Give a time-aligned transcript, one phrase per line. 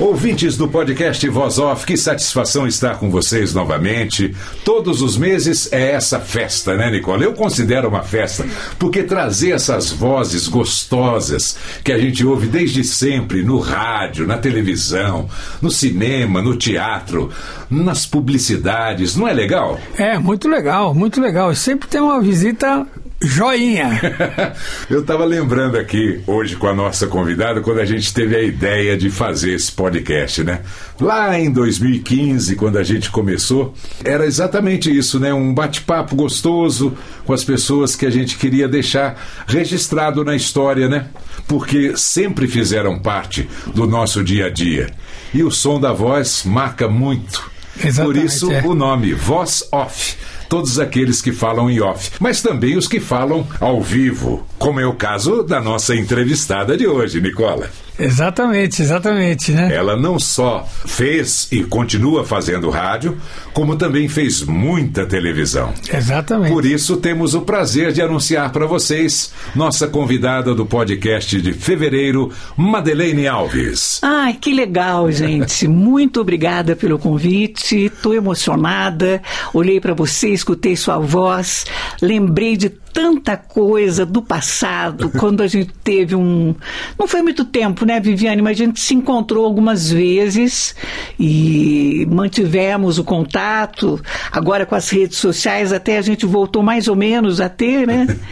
[0.00, 4.34] Ouvintes do podcast Voz Off, que satisfação estar com vocês novamente.
[4.64, 7.22] Todos os meses é essa festa, né, Nicola?
[7.22, 8.44] Eu considero uma festa,
[8.78, 15.28] porque trazer essas vozes gostosas que a gente ouve desde sempre no rádio, na televisão,
[15.60, 17.30] no cinema, no teatro,
[17.70, 19.78] nas publicidades, não é legal?
[19.96, 21.54] É, muito legal, muito legal.
[21.54, 22.86] Sempre tem uma visita
[23.24, 24.00] Joinha!
[24.90, 28.96] Eu estava lembrando aqui hoje com a nossa convidada quando a gente teve a ideia
[28.96, 30.60] de fazer esse podcast, né?
[31.00, 35.32] Lá em 2015, quando a gente começou, era exatamente isso, né?
[35.32, 41.06] Um bate-papo gostoso com as pessoas que a gente queria deixar registrado na história, né?
[41.46, 44.90] Porque sempre fizeram parte do nosso dia a dia.
[45.32, 47.50] E o som da voz marca muito.
[47.82, 48.62] Exatamente, Por isso, é.
[48.62, 50.16] o nome Voz Off
[50.52, 54.86] todos aqueles que falam em off, mas também os que falam ao vivo, como é
[54.86, 57.70] o caso da nossa entrevistada de hoje, Nicola.
[57.98, 59.74] Exatamente, exatamente, né?
[59.74, 63.18] Ela não só fez e continua fazendo rádio,
[63.52, 65.72] como também fez muita televisão.
[65.92, 66.52] Exatamente.
[66.52, 72.32] Por isso temos o prazer de anunciar para vocês nossa convidada do podcast de fevereiro,
[72.56, 74.00] Madeleine Alves.
[74.02, 75.68] Ai, que legal, gente.
[75.68, 77.86] Muito obrigada pelo convite.
[77.86, 79.22] Estou emocionada.
[79.52, 81.66] Olhei para você, escutei sua voz,
[82.00, 86.54] lembrei de tanta coisa do passado, quando a gente teve um.
[86.98, 88.42] Não foi muito tempo, né, Viviane?
[88.42, 90.74] Mas a gente se encontrou algumas vezes
[91.18, 94.00] e mantivemos o contato.
[94.30, 98.06] Agora com as redes sociais, até a gente voltou mais ou menos a ter, né?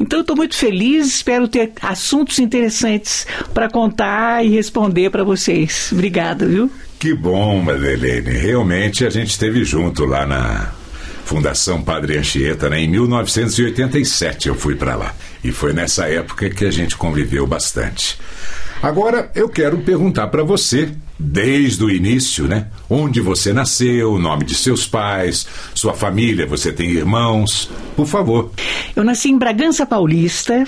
[0.00, 5.90] Então, estou muito feliz, espero ter assuntos interessantes para contar e responder para vocês.
[5.92, 6.70] Obrigada, viu?
[6.98, 8.30] Que bom, Madeleine.
[8.30, 10.72] Realmente a gente esteve junto lá na
[11.28, 12.80] Fundação Padre Anchieta, né?
[12.80, 15.14] Em 1987 eu fui para lá.
[15.44, 18.18] E foi nessa época que a gente conviveu bastante.
[18.82, 22.68] Agora eu quero perguntar para você, desde o início, né?
[22.88, 27.70] Onde você nasceu, o nome de seus pais, sua família, você tem irmãos?
[27.94, 28.50] Por favor.
[28.96, 30.64] Eu nasci em Bragança Paulista,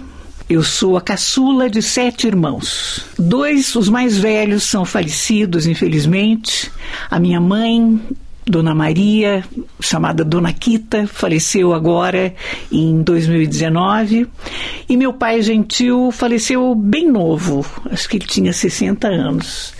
[0.46, 3.06] eu sou a caçula de sete irmãos.
[3.18, 6.70] Dois, os mais velhos, são falecidos, infelizmente.
[7.10, 7.98] A minha mãe
[8.46, 9.44] Dona Maria,
[9.80, 12.34] chamada Dona Quita, faleceu agora
[12.70, 14.26] em 2019.
[14.88, 19.72] E meu pai gentil faleceu bem novo, acho que ele tinha 60 anos.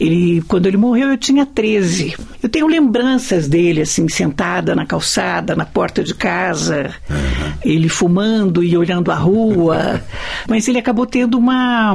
[0.00, 2.16] Ele, quando ele morreu, eu tinha 13.
[2.42, 7.52] Eu tenho lembranças dele, assim, sentada na calçada, na porta de casa, uhum.
[7.64, 10.02] ele fumando e olhando a rua.
[10.48, 11.92] Mas ele acabou tendo uma,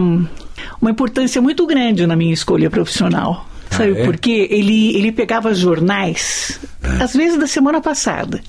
[0.79, 3.47] uma importância muito grande na minha escolha profissional.
[3.78, 4.06] Sabe ah, é?
[4.06, 4.47] por quê?
[4.50, 7.03] Ele, ele pegava jornais, ah.
[7.03, 8.41] às vezes da semana passada,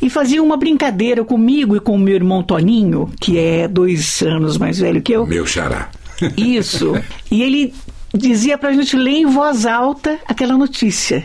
[0.00, 4.58] e fazia uma brincadeira comigo e com o meu irmão Toninho, que é dois anos
[4.58, 5.26] mais velho que eu.
[5.26, 5.88] Meu xará.
[6.36, 6.94] Isso.
[7.30, 7.72] E ele
[8.14, 11.24] dizia pra gente ler em voz alta aquela notícia.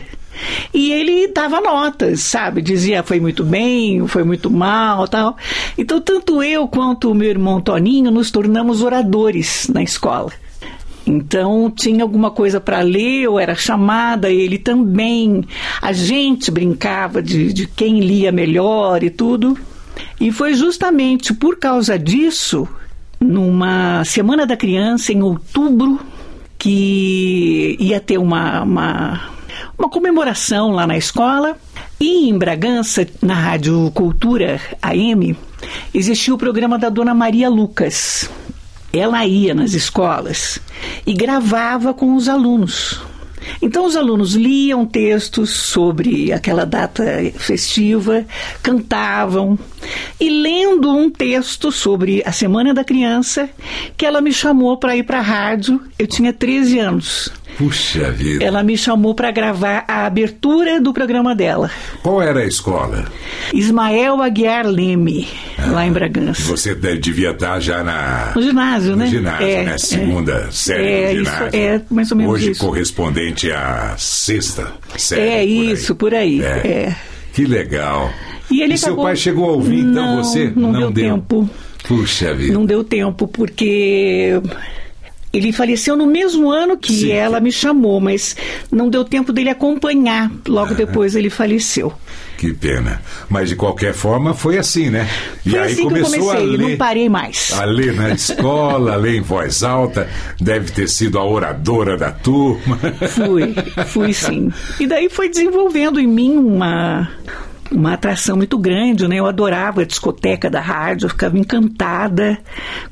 [0.72, 2.60] E ele dava notas, sabe?
[2.60, 5.36] Dizia foi muito bem, foi muito mal, tal.
[5.76, 10.32] Então, tanto eu quanto o meu irmão Toninho nos tornamos oradores na escola.
[11.06, 15.44] Então tinha alguma coisa para ler, eu era chamada, ele também.
[15.80, 19.56] A gente brincava de, de quem lia melhor e tudo.
[20.20, 22.66] E foi justamente por causa disso,
[23.20, 26.00] numa Semana da Criança, em outubro,
[26.58, 29.30] que ia ter uma, uma,
[29.78, 31.56] uma comemoração lá na escola.
[32.00, 35.36] E em Bragança, na Rádio Cultura AM,
[35.94, 38.28] existia o programa da Dona Maria Lucas
[38.96, 40.58] ela ia nas escolas
[41.06, 43.00] e gravava com os alunos.
[43.62, 47.04] Então, os alunos liam textos sobre aquela data
[47.36, 48.24] festiva,
[48.62, 49.58] cantavam,
[50.20, 53.48] e lendo um texto sobre a Semana da Criança,
[53.96, 57.30] que ela me chamou para ir para a rádio, eu tinha 13 anos.
[57.56, 58.44] Puxa vida.
[58.44, 61.70] Ela me chamou para gravar a abertura do programa dela.
[62.02, 63.06] Qual era a escola?
[63.54, 65.26] Ismael Aguiar Leme,
[65.56, 65.70] Ah.
[65.70, 66.42] lá em Bragança.
[66.42, 68.32] Você de- devia estar já na.
[68.36, 69.06] No ginásio, no né?
[69.06, 69.72] ginásio, É, né?
[69.74, 69.78] é.
[69.78, 71.60] Segunda série É, do isso, ginásio.
[71.60, 72.60] é mais ou menos Hoje isso.
[72.60, 75.20] correspondente à sexta série.
[75.22, 75.70] É por aí.
[75.72, 76.42] isso, por aí.
[76.42, 76.94] é.
[77.32, 78.10] Que legal.
[78.50, 80.50] E ele seu acabou- pai chegou a ouvir, então, Não, você?
[80.56, 81.50] não deu tempo.
[81.86, 82.52] Puxa vida.
[82.54, 84.40] Não deu tempo, porque
[85.36, 87.10] ele faleceu no mesmo ano que Sim.
[87.12, 88.36] ela me chamou, mas
[88.70, 90.30] não deu tempo dele acompanhar.
[90.48, 91.92] Logo depois ele faleceu.
[92.38, 93.00] Que pena.
[93.30, 95.08] Mas de qualquer forma foi assim, né?
[95.44, 96.68] E Foi aí assim que eu começou a comecei, ler.
[96.70, 97.52] não parei mais.
[97.52, 100.08] A ler na escola, a ler em voz alta,
[100.40, 102.78] deve ter sido a oradora da turma.
[103.08, 103.54] Fui,
[103.86, 104.50] fui sim.
[104.78, 107.08] E daí foi desenvolvendo em mim uma,
[107.70, 109.16] uma atração muito grande, né?
[109.16, 112.38] Eu adorava a discoteca da rádio, eu ficava encantada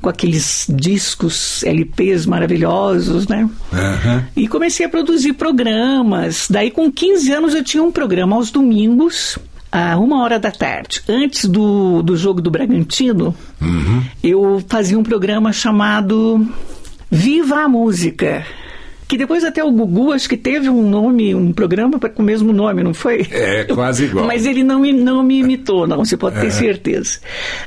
[0.01, 3.49] com aqueles discos, LPs maravilhosos, né?
[3.73, 4.27] Aham.
[4.35, 6.47] E comecei a produzir programas.
[6.49, 9.37] Daí, com 15 anos, eu tinha um programa aos domingos,
[9.71, 11.01] a uma hora da tarde.
[11.07, 13.35] Antes do, do jogo do Bragantino,
[14.23, 16.47] eu fazia um programa chamado
[17.11, 18.45] Viva a Música.
[19.07, 22.51] Que depois até o Gugu, acho que teve um nome, um programa com o mesmo
[22.51, 23.27] nome, não foi?
[23.29, 24.25] É, quase igual.
[24.25, 27.19] Mas ele não me, não me imitou, não, você pode ter certeza.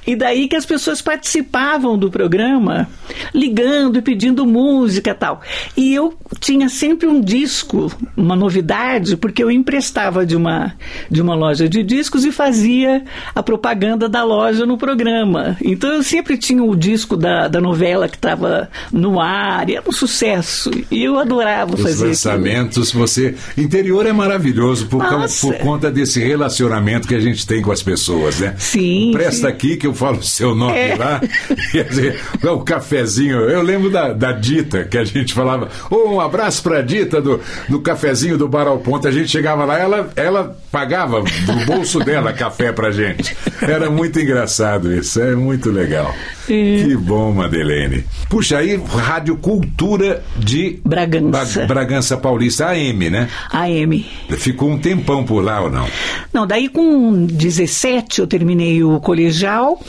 [0.07, 2.89] E daí que as pessoas participavam do programa,
[3.33, 5.41] ligando e pedindo música e tal.
[5.77, 10.75] E eu tinha sempre um disco, uma novidade, porque eu emprestava de uma,
[11.11, 13.05] de uma loja de discos e fazia
[13.35, 15.57] a propaganda da loja no programa.
[15.63, 19.89] Então eu sempre tinha o disco da, da novela que estava no ar, e era
[19.89, 20.71] um sucesso.
[20.91, 22.09] E eu adorava Os fazer aquilo.
[22.09, 23.35] lançamentos, você.
[23.57, 25.05] Interior é maravilhoso por,
[25.41, 28.55] por conta desse relacionamento que a gente tem com as pessoas, né?
[28.59, 29.53] Sim, Presta sim.
[29.53, 30.95] aqui que eu falo o seu nome É.
[30.97, 31.21] lá.
[31.73, 33.37] Quer dizer, o cafezinho.
[33.41, 35.69] Eu lembro da, da Dita, que a gente falava.
[35.91, 39.07] "Ô, um abraço pra Dita do, do cafezinho do Bar ao Ponto.
[39.07, 43.37] A gente chegava lá, ela, ela pagava do bolso dela café pra gente.
[43.61, 46.15] Era muito engraçado isso, é muito legal.
[46.49, 48.05] Que bom, Madeleine.
[48.29, 51.61] Puxa, aí, Rádio Cultura de Bragança.
[51.61, 53.29] Ba- Bragança Paulista, AM, né?
[53.51, 54.05] AM.
[54.31, 55.87] Ficou um tempão por lá ou não?
[56.33, 59.81] Não, daí com 17 eu terminei o colegial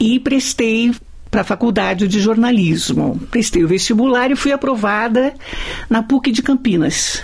[0.00, 0.92] e prestei
[1.30, 3.20] para a faculdade de jornalismo.
[3.30, 5.34] Prestei o vestibular e fui aprovada
[5.90, 7.22] na PUC de Campinas.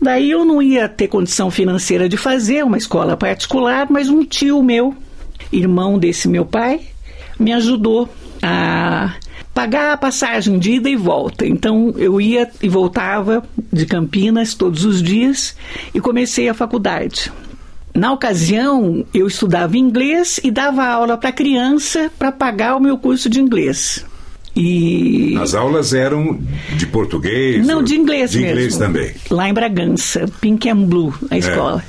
[0.00, 4.62] Daí eu não ia ter condição financeira de fazer uma escola particular, mas um tio
[4.62, 4.94] meu,
[5.52, 6.80] irmão desse meu pai,
[7.38, 8.08] me ajudou
[8.42, 9.14] a
[9.54, 11.46] pagar a passagem de ida e volta.
[11.46, 13.42] Então eu ia e voltava
[13.72, 15.56] de Campinas todos os dias
[15.94, 17.32] e comecei a faculdade.
[17.94, 23.28] Na ocasião, eu estudava inglês e dava aula para criança para pagar o meu curso
[23.28, 24.04] de inglês.
[24.54, 26.38] E As aulas eram
[26.76, 27.64] de português?
[27.66, 28.52] não, de inglês de mesmo.
[28.52, 29.14] inglês também.
[29.30, 31.84] Lá em Bragança, Pink and Blue, a escola.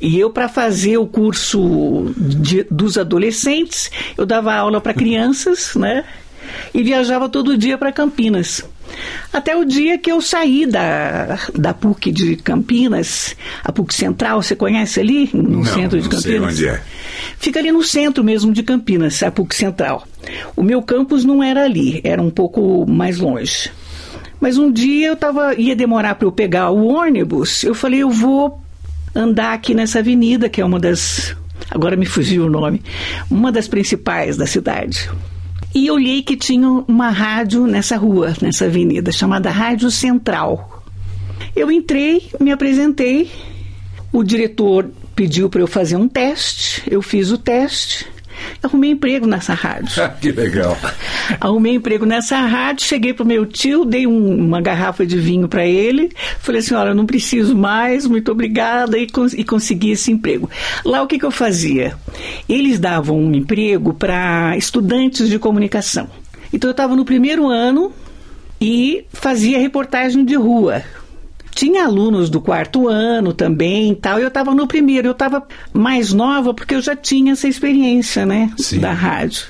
[0.00, 6.04] E eu, para fazer o curso de- dos adolescentes, eu dava aula para crianças, né?
[6.72, 8.64] E viajava todo dia para Campinas.
[9.32, 14.56] Até o dia que eu saí da, da PUC de Campinas, a PUC Central, você
[14.56, 16.54] conhece ali, no Não, centro de não sei Campinas?
[16.54, 16.82] onde é.
[17.38, 20.06] Fica ali no centro mesmo de Campinas, a PUC Central.
[20.56, 23.70] O meu campus não era ali, era um pouco mais longe.
[24.40, 28.10] Mas um dia eu tava, ia demorar para eu pegar o ônibus, eu falei, eu
[28.10, 28.58] vou
[29.14, 31.36] andar aqui nessa avenida, que é uma das.
[31.70, 32.82] Agora me fugiu o nome.
[33.30, 35.10] Uma das principais da cidade.
[35.74, 40.82] E olhei que tinha uma rádio nessa rua, nessa avenida, chamada Rádio Central.
[41.54, 43.30] Eu entrei, me apresentei,
[44.12, 48.06] o diretor pediu para eu fazer um teste, eu fiz o teste,
[48.62, 49.88] arrumei emprego nessa rádio.
[50.20, 50.76] que legal.
[51.40, 55.64] Arrumei emprego nessa rádio, cheguei pro meu tio, dei um- uma garrafa de vinho para
[55.66, 60.10] ele, falei assim, olha, eu não preciso mais, muito obrigada, e, cons- e consegui esse
[60.10, 60.48] emprego.
[60.84, 61.94] Lá o que, que eu fazia?
[62.48, 66.08] Eles davam um emprego para estudantes de comunicação.
[66.52, 67.92] Então eu estava no primeiro ano
[68.60, 70.82] e fazia reportagem de rua.
[71.58, 74.20] Tinha alunos do quarto ano também e tal.
[74.20, 78.48] Eu estava no primeiro, eu estava mais nova porque eu já tinha essa experiência, né?
[78.56, 78.78] Sim.
[78.78, 79.42] Da rádio.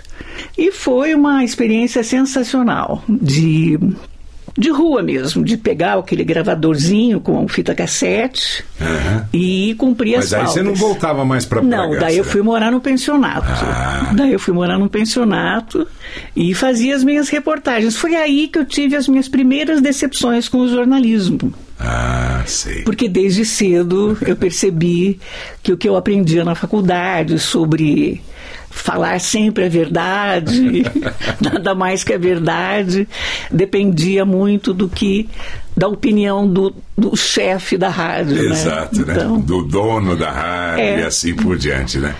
[0.57, 3.79] E foi uma experiência sensacional de,
[4.57, 9.29] de rua mesmo, de pegar aquele gravadorzinho com fita cassete Aham.
[9.31, 10.81] e cumprir Mas as aí você não pautas.
[10.81, 13.47] voltava mais para Não, daí eu fui morar no pensionato.
[13.51, 14.13] Ah.
[14.17, 15.87] Daí eu fui morar no pensionato
[16.35, 17.99] e fazia as minhas reportagens.
[17.99, 21.53] Foi aí que eu tive as minhas primeiras decepções com o jornalismo.
[21.79, 22.83] Ah, sei.
[22.83, 25.21] Porque desde cedo eu percebi
[25.63, 28.21] que o que eu aprendia na faculdade sobre
[28.71, 30.83] falar sempre a verdade,
[31.41, 33.09] nada mais que a verdade,
[33.51, 35.29] dependia muito do que
[35.77, 38.37] da opinião do, do chefe da rádio.
[38.53, 39.15] Exato, né?
[39.17, 41.01] Então, Do dono da rádio É.
[41.01, 42.15] e assim por diante, né?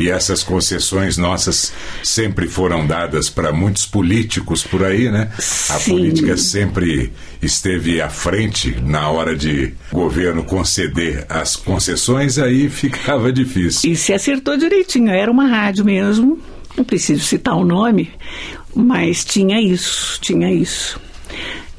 [0.00, 5.30] E essas concessões nossas sempre foram dadas para muitos políticos por aí, né?
[5.36, 5.90] A Sim.
[5.90, 13.30] política sempre esteve à frente na hora de o governo conceder as concessões, aí ficava
[13.30, 13.92] difícil.
[13.92, 16.38] E se acertou direitinho, era uma rádio mesmo,
[16.74, 18.10] não preciso citar o nome,
[18.74, 20.98] mas tinha isso, tinha isso.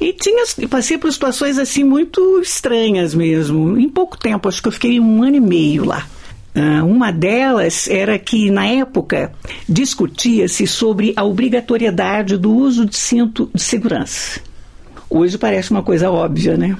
[0.00, 3.76] E tinha, passei por situações assim muito estranhas mesmo.
[3.76, 6.06] Em pouco tempo, acho que eu fiquei um ano e meio lá.
[6.54, 9.32] Ah, uma delas era que, na época,
[9.68, 14.38] discutia-se sobre a obrigatoriedade do uso de cinto de segurança.
[15.08, 16.76] Hoje parece uma coisa óbvia, né?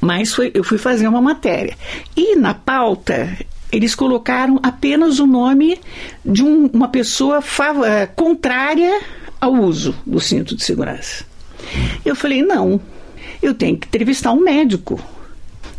[0.00, 1.76] Mas foi- eu fui fazer uma matéria.
[2.16, 3.36] E na pauta,
[3.70, 5.78] eles colocaram apenas o nome
[6.24, 7.40] de um- uma pessoa
[7.86, 9.00] eh, contrária
[9.40, 11.24] ao uso do cinto de segurança.
[12.04, 12.80] Eu falei: não,
[13.42, 14.98] eu tenho que entrevistar um médico.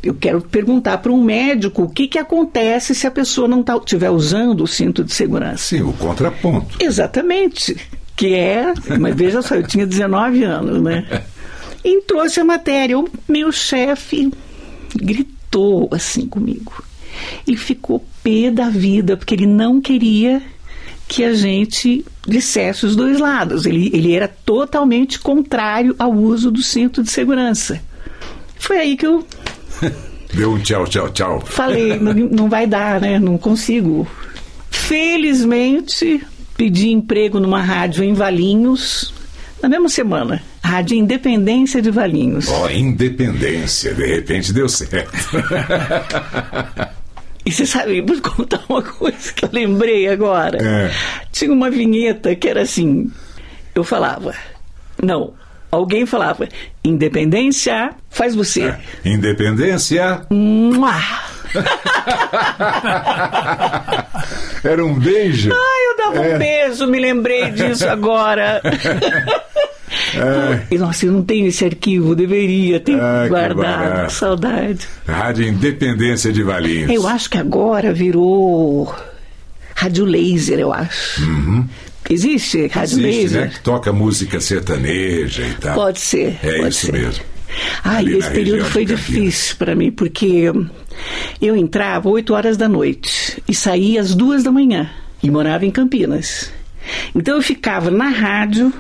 [0.02, 4.10] Eu quero perguntar para um médico o que, que acontece se a pessoa não estiver
[4.10, 5.58] usando o cinto de segurança.
[5.58, 6.78] Sim, o contraponto.
[6.80, 7.76] Exatamente.
[8.16, 11.06] Que é, mas veja só, eu tinha 19 anos, né?
[11.82, 13.00] E trouxe a matéria.
[13.00, 14.30] O meu chefe
[14.94, 16.84] gritou assim comigo.
[17.48, 20.42] Ele ficou pé da vida, porque ele não queria
[21.08, 23.66] que a gente dissesse os dois lados.
[23.66, 27.82] Ele, ele era totalmente contrário ao uso do cinto de segurança.
[28.60, 29.26] Foi aí que eu
[30.34, 31.42] Deu um tchau, tchau, tchau.
[31.42, 33.18] Falei, não, não vai dar, né?
[33.18, 34.08] Não consigo.
[34.70, 36.22] Felizmente,
[36.56, 39.14] pedi emprego numa rádio em Valinhos,
[39.62, 40.42] na mesma semana.
[40.64, 42.48] Rádio Independência de Valinhos.
[42.48, 45.12] Ó, independência, de repente deu certo.
[47.46, 50.60] E você sabe, vou contar uma coisa que eu lembrei agora.
[50.62, 50.92] É.
[51.32, 53.10] Tinha uma vinheta que era assim:
[53.74, 54.36] eu falava,
[55.02, 55.34] não,
[55.72, 56.48] alguém falava,
[56.84, 58.76] Independência faz você.
[59.06, 60.94] Independência Mua!
[64.64, 65.52] era um beijo.
[65.52, 66.36] Ai, eu dava É.
[66.36, 68.62] um beijo, me lembrei disso agora.
[70.70, 73.58] E nossa, eu não tenho esse arquivo, deveria ter Ah, que guardado.
[73.58, 74.14] barato.
[74.14, 74.88] Saudade.
[75.08, 76.92] Rádio Independência de Valinhos.
[76.92, 78.94] Eu acho que agora virou
[79.76, 81.22] rádio laser, eu acho.
[82.10, 83.00] Existe rádio.
[83.00, 83.42] Existe, laser?
[83.42, 83.48] né?
[83.50, 85.76] Que toca música sertaneja e tal.
[85.76, 86.40] Pode ser.
[86.44, 86.92] É pode isso ser.
[86.92, 87.24] mesmo.
[87.84, 90.52] Ah, e esse período foi difícil para mim, porque
[91.42, 94.90] eu entrava 8 horas da noite e saía às duas da manhã
[95.22, 96.52] e morava em Campinas.
[97.14, 98.72] Então eu ficava na rádio,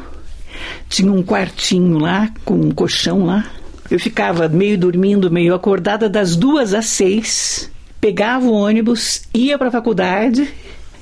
[0.87, 3.45] tinha um quartinho lá, com um colchão lá.
[3.89, 9.69] Eu ficava meio dormindo, meio acordada das duas às seis, pegava o ônibus, ia para
[9.69, 10.47] a faculdade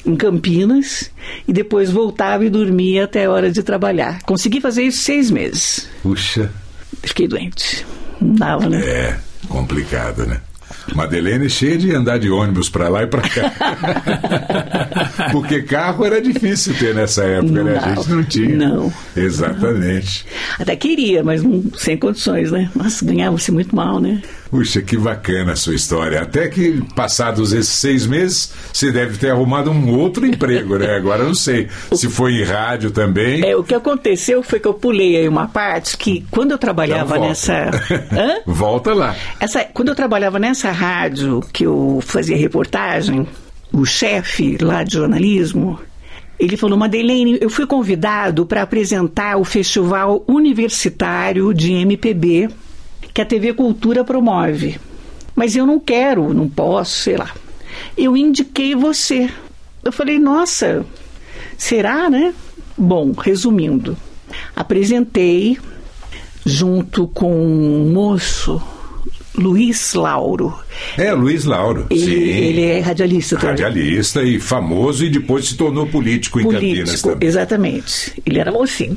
[0.07, 1.11] em Campinas
[1.47, 4.21] e depois voltava e dormia até a hora de trabalhar.
[4.23, 5.87] Consegui fazer isso seis meses.
[6.01, 6.49] Puxa,
[7.03, 7.85] Fiquei doente.
[8.19, 8.79] Não dava, né?
[8.79, 9.17] é
[9.49, 10.39] complicado, né?
[10.95, 13.51] Madeleine cheia de andar de ônibus pra lá e pra cá.
[15.31, 17.77] Porque carro era difícil ter nessa época, né?
[17.77, 18.55] A Não, gente não tinha.
[18.55, 18.93] não.
[19.15, 20.25] Exatamente.
[20.57, 22.69] Até queria, mas não- sem condições, né?
[22.75, 24.21] Nossa, ganhava-se muito mal, né?
[24.49, 26.21] Puxa, que bacana a sua história.
[26.21, 30.95] Até que, passados esses seis meses, você deve ter arrumado um outro emprego, né?
[30.95, 33.45] Agora eu não sei se foi em rádio também.
[33.45, 37.17] É, o que aconteceu foi que eu pulei aí uma parte que quando eu trabalhava
[37.17, 37.71] Então nessa.
[38.11, 38.41] Hã?
[38.47, 39.15] Volta lá.
[39.39, 43.27] Essa, quando eu trabalhava nessa rádio que eu fazia reportagem,
[43.71, 45.79] o chefe lá de jornalismo,
[46.39, 52.49] ele falou, Madeleine, eu fui convidado para apresentar o Festival Universitário de MPB
[53.17, 54.79] que a TV Cultura promove.
[55.35, 57.31] Mas eu não quero, não posso, sei lá.
[57.97, 59.27] Eu indiquei você.
[59.83, 60.85] Eu falei, nossa,
[61.57, 62.31] será, né?
[62.77, 63.97] Bom, resumindo,
[64.55, 65.57] apresentei
[66.45, 68.61] junto com um moço,
[69.33, 70.53] Luiz Lauro.
[70.95, 71.87] É, Luiz Lauro.
[71.89, 72.11] Ele, Sim.
[72.11, 73.49] ele é radialista também.
[73.49, 77.27] Radialista e famoso e depois se tornou político em Campinas Político, também.
[77.27, 78.21] exatamente.
[78.23, 78.95] Ele era mocinho.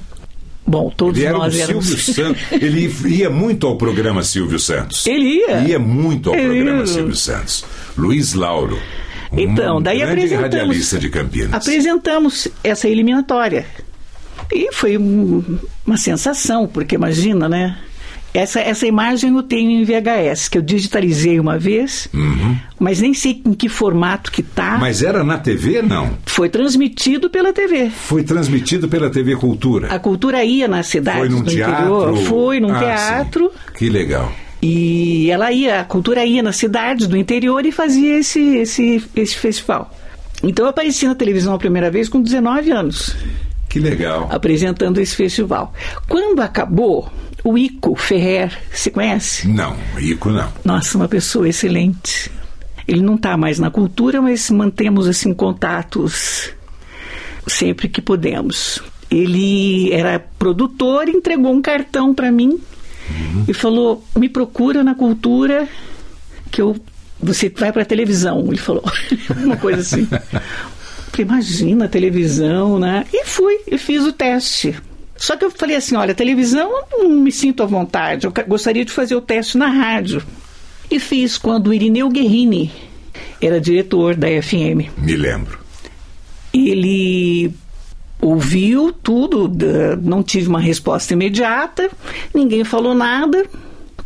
[0.70, 1.84] Bom, todos Ele era nós éramos.
[1.88, 2.42] Silvio Santos.
[2.52, 5.04] Ele ia muito ao programa Silvio Santos.
[5.04, 5.62] Ele ia.
[5.62, 6.86] Ia muito ao Ele programa ia.
[6.86, 7.64] Silvio Santos.
[7.98, 8.78] Luiz Lauro.
[9.32, 10.42] um Então, daí apresentamos.
[10.44, 11.52] radialista de Campinas.
[11.54, 13.66] Apresentamos essa eliminatória.
[14.52, 17.76] E foi um- uma sensação, porque imagina, né?
[18.32, 22.08] Essa, essa imagem eu tenho em VHS, que eu digitalizei uma vez,
[22.78, 24.74] mas nem sei em que formato que tá.
[24.74, 24.80] Uhum.
[24.80, 26.10] Mas era na TV, não?
[26.26, 27.90] Foi transmitido pela TV.
[27.90, 29.88] Foi transmitido pela TV Cultura.
[29.92, 31.74] A cultura ia nas cidades Foi num do teatro.
[31.74, 32.16] interior.
[32.18, 33.50] Foi num Ah, teatro.
[33.52, 33.72] sim.
[33.76, 34.32] Que legal.
[34.62, 39.36] E ela ia, a cultura ia nas cidades do interior e fazia esse, esse, esse
[39.36, 39.92] festival.
[40.42, 43.16] Então eu apareci na televisão a primeira vez com 19 anos,
[43.68, 44.28] Que legal.
[44.30, 45.72] apresentando esse festival.
[46.08, 47.10] Quando acabou,
[47.44, 49.48] o Ico Ferrer, se conhece?
[49.48, 50.52] Não, Ico não.
[50.64, 52.30] Nossa, uma pessoa excelente.
[52.86, 56.50] Ele não está mais na cultura, mas mantemos assim contatos
[57.46, 58.82] sempre que podemos.
[59.10, 62.60] Ele era produtor, entregou um cartão para mim
[63.10, 63.44] uhum.
[63.48, 65.68] e falou: "Me procura na cultura
[66.50, 66.76] que eu
[67.20, 68.46] você vai para televisão".
[68.48, 68.84] Ele falou
[69.42, 70.08] uma coisa assim.
[71.18, 73.04] Imagina televisão, né?
[73.12, 74.74] E fui e fiz o teste.
[75.20, 78.86] Só que eu falei assim: olha, televisão eu não me sinto à vontade, eu gostaria
[78.86, 80.22] de fazer o teste na rádio.
[80.90, 82.72] E fiz quando o Irineu Guerrini
[83.40, 84.88] era diretor da FM.
[84.96, 85.60] Me lembro.
[86.52, 87.52] Ele
[88.20, 89.48] ouviu tudo,
[90.02, 91.90] não tive uma resposta imediata,
[92.34, 93.44] ninguém falou nada.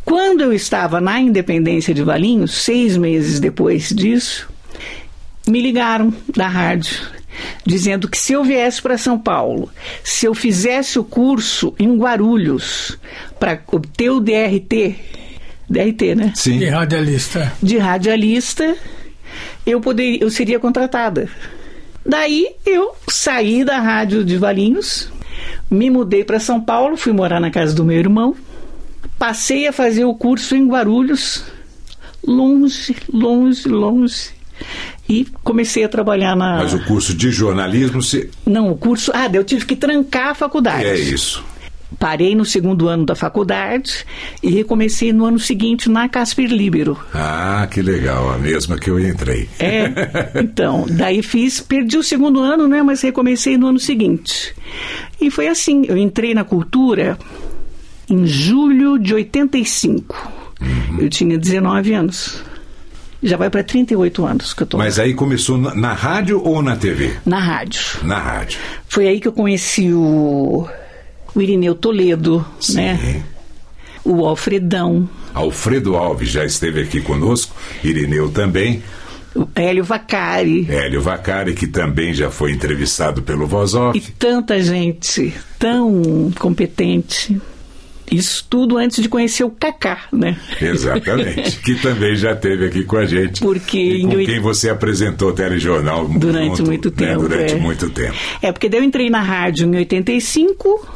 [0.05, 4.49] Quando eu estava na Independência de Valinhos, seis meses depois disso,
[5.49, 7.24] me ligaram da rádio
[7.67, 9.71] dizendo que se eu viesse para São Paulo,
[10.03, 12.99] se eu fizesse o curso em Guarulhos
[13.39, 14.97] para obter o DRT,
[15.69, 16.33] DRT, né?
[16.35, 16.59] Sim.
[16.59, 17.53] De radialista.
[17.63, 18.77] De radialista,
[19.67, 21.29] eu poderia, eu seria contratada.
[22.05, 25.11] Daí eu saí da rádio de Valinhos,
[25.71, 28.37] me mudei para São Paulo, fui morar na casa do meu irmão,
[29.19, 31.45] passei a fazer o curso em Guarulhos,
[32.23, 34.35] longe, longe, longe
[35.09, 36.57] e comecei a trabalhar na.
[36.57, 38.31] Mas o curso de jornalismo se.
[38.47, 39.11] Não, o curso.
[39.15, 40.87] Ah, eu tive que trancar a faculdade.
[40.87, 41.45] É isso.
[41.99, 44.05] Parei no segundo ano da faculdade
[44.43, 46.99] e recomecei no ano seguinte na Casper Libero.
[47.15, 49.49] Ah, que legal, a mesma que eu entrei.
[49.61, 49.93] É,
[50.41, 54.55] então, daí fiz, perdi o segundo ano, né, mas recomecei no ano seguinte.
[55.21, 57.17] E foi assim, eu entrei na cultura
[58.11, 60.33] em julho de 85.
[60.61, 61.01] Uhum.
[61.01, 62.43] Eu tinha 19 anos.
[63.25, 64.77] Já vai para 38 anos que eu tô.
[64.77, 67.11] Mas aí começou na, na, rádio ou na TV?
[67.25, 67.81] Na rádio.
[68.03, 68.59] Na rádio.
[68.87, 70.69] Foi aí que eu conheci o,
[71.35, 72.75] o Irineu Toledo, Sim.
[72.75, 73.23] né?
[74.05, 75.09] O Alfredão.
[75.33, 78.83] Alfredo Alves já esteve aqui conosco, Irineu também.
[79.35, 80.67] O Hélio Vacari.
[80.71, 83.97] Hélio Vacari, que também já foi entrevistado pelo Voz Off.
[83.99, 87.41] E tanta gente tão competente.
[88.11, 90.37] Isso tudo antes de conhecer o Kaká, né?
[90.61, 91.59] Exatamente.
[91.65, 93.41] que também já esteve aqui com a gente.
[93.41, 96.97] Porque e com quem você apresentou o telejornal durante junto, muito né?
[96.97, 97.23] tempo.
[97.23, 97.57] Durante é.
[97.57, 98.15] muito tempo.
[98.43, 100.89] É, porque daí eu entrei na rádio em 85,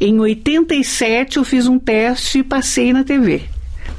[0.00, 3.42] em 87 eu fiz um teste e passei na TV.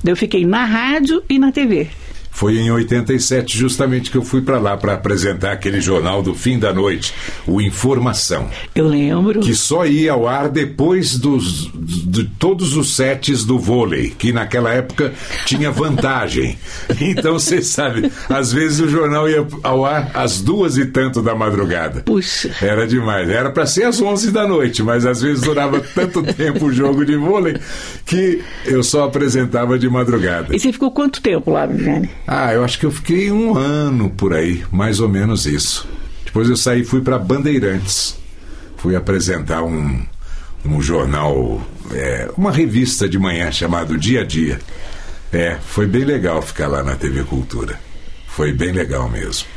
[0.04, 1.89] Daí eu fiquei na rádio e na TV.
[2.34, 6.58] Foi em 87 justamente que eu fui para lá para apresentar aquele jornal do fim
[6.58, 7.13] da noite,
[7.48, 8.50] o Informação.
[8.76, 9.39] Eu lembro.
[9.39, 14.72] Que só ia ao ar depois dos, de todos os sets do vôlei, que naquela
[14.72, 15.13] época
[15.46, 16.58] tinha vantagem.
[17.13, 21.36] Então você sabe, às vezes o jornal ia ao ar às duas e tanto da
[21.36, 22.02] madrugada.
[22.02, 22.52] Puxa.
[22.62, 23.30] Era demais.
[23.30, 27.06] Era para ser às 11 da noite, mas às vezes durava tanto tempo o jogo
[27.06, 27.58] de vôlei
[28.06, 30.56] que eu só apresentava de madrugada.
[30.56, 32.10] E você ficou quanto tempo lá, Viviane?
[32.26, 35.88] Ah, eu acho que eu fiquei um ano por aí, mais ou menos isso.
[36.26, 38.18] Depois eu saí e fui para Bandeirantes.
[38.78, 40.06] Fui apresentar um,
[40.66, 44.60] um jornal, é, uma revista de manhã chamado Dia a Dia.
[45.32, 47.80] É, foi bem legal ficar lá na TV Cultura.
[48.28, 49.48] Foi bem legal mesmo.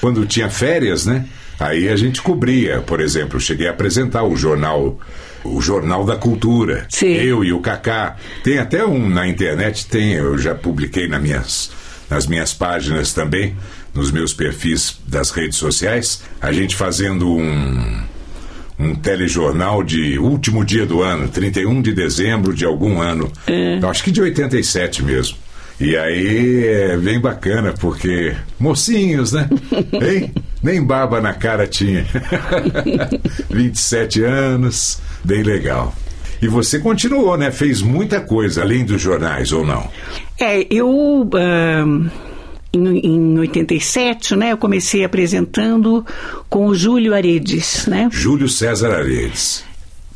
[0.00, 1.26] Quando tinha férias, né?
[1.58, 4.98] Aí a gente cobria, por exemplo, cheguei a apresentar o jornal
[5.44, 6.86] o Jornal da Cultura.
[6.88, 7.12] Sim.
[7.12, 8.16] Eu e o Kaká.
[8.42, 11.70] Tem até um na internet, tem, eu já publiquei nas minhas
[12.08, 13.56] nas minhas páginas também,
[13.94, 18.02] nos meus perfis das redes sociais, a gente fazendo um,
[18.78, 23.30] um telejornal de último dia do ano, 31 de dezembro de algum ano.
[23.46, 23.78] É.
[23.86, 25.36] Acho que de 87 mesmo.
[25.78, 29.48] E aí é bem bacana, porque mocinhos, né?
[29.92, 30.32] Hein?
[30.62, 32.06] Nem barba na cara tinha.
[33.50, 35.94] 27 anos, bem legal.
[36.40, 37.50] E você continuou, né?
[37.50, 39.88] Fez muita coisa, além dos jornais, ou não?
[40.38, 40.88] É, eu.
[40.88, 42.10] Uh,
[42.72, 46.04] em, em 87, né, eu comecei apresentando
[46.48, 48.08] com o Júlio Aredes, né?
[48.12, 49.64] Júlio César Aredes.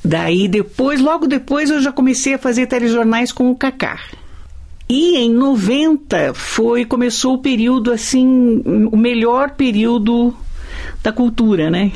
[0.04, 3.98] Daí depois, logo depois, eu já comecei a fazer telejornais com o Cacá.
[4.88, 10.34] E em 90 foi começou o período assim, o melhor período
[11.02, 11.92] da cultura, né?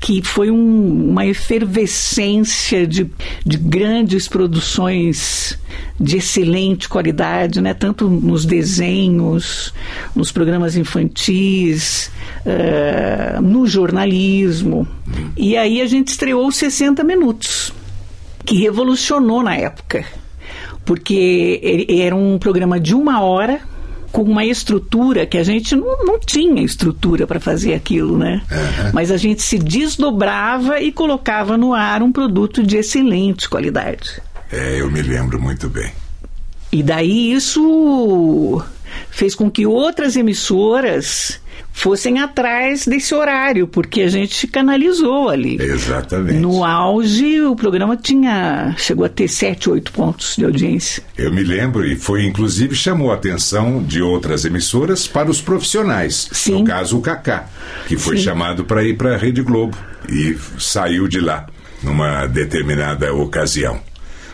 [0.00, 3.10] Que foi um, uma efervescência de,
[3.44, 5.58] de grandes produções
[5.98, 7.74] de excelente qualidade, né?
[7.74, 9.74] tanto nos desenhos,
[10.14, 12.10] nos programas infantis,
[12.46, 14.86] uh, no jornalismo.
[15.36, 17.72] E aí a gente estreou 60 Minutos,
[18.44, 20.04] que revolucionou na época,
[20.84, 23.60] porque era um programa de uma hora
[24.12, 28.42] com uma estrutura que a gente não, não tinha estrutura para fazer aquilo, né?
[28.50, 28.90] Uhum.
[28.92, 34.20] Mas a gente se desdobrava e colocava no ar um produto de excelente qualidade.
[34.50, 35.90] É, eu me lembro muito bem.
[36.72, 38.62] E daí isso
[39.10, 41.40] fez com que outras emissoras
[41.78, 45.56] fossem atrás desse horário, porque a gente canalizou ali.
[45.60, 46.38] Exatamente.
[46.40, 51.02] No auge, o programa tinha chegou a ter sete, oito pontos de audiência.
[51.16, 56.28] Eu me lembro e foi inclusive chamou a atenção de outras emissoras para os profissionais.
[56.32, 56.58] Sim.
[56.60, 57.48] No caso o Kaká,
[57.86, 58.24] que foi Sim.
[58.24, 59.76] chamado para ir para a Rede Globo
[60.08, 61.46] e saiu de lá
[61.82, 63.80] numa determinada ocasião.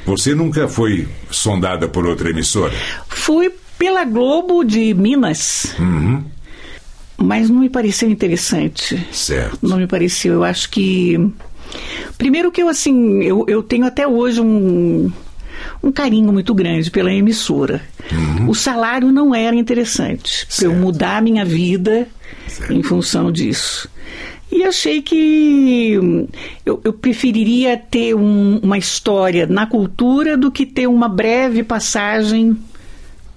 [0.07, 2.72] Você nunca foi sondada por outra emissora?
[3.09, 6.24] Fui pela Globo de Minas, Uhum,
[7.25, 9.05] mas não me pareceu interessante.
[9.13, 9.59] certo.
[9.63, 10.35] Não me pareceu.
[10.35, 11.19] Eu acho que.
[12.17, 15.11] Primeiro que eu, assim, eu, eu tenho até hoje um,
[15.83, 17.83] um carinho muito grande pela emissora.
[18.47, 22.07] O salário não era interessante para eu mudar a minha vida
[22.47, 22.73] Certo.
[22.73, 23.89] em função disso.
[24.53, 26.29] E achei que hum,
[26.65, 32.57] eu, eu preferiria ter um- uma história na cultura do que ter uma breve passagem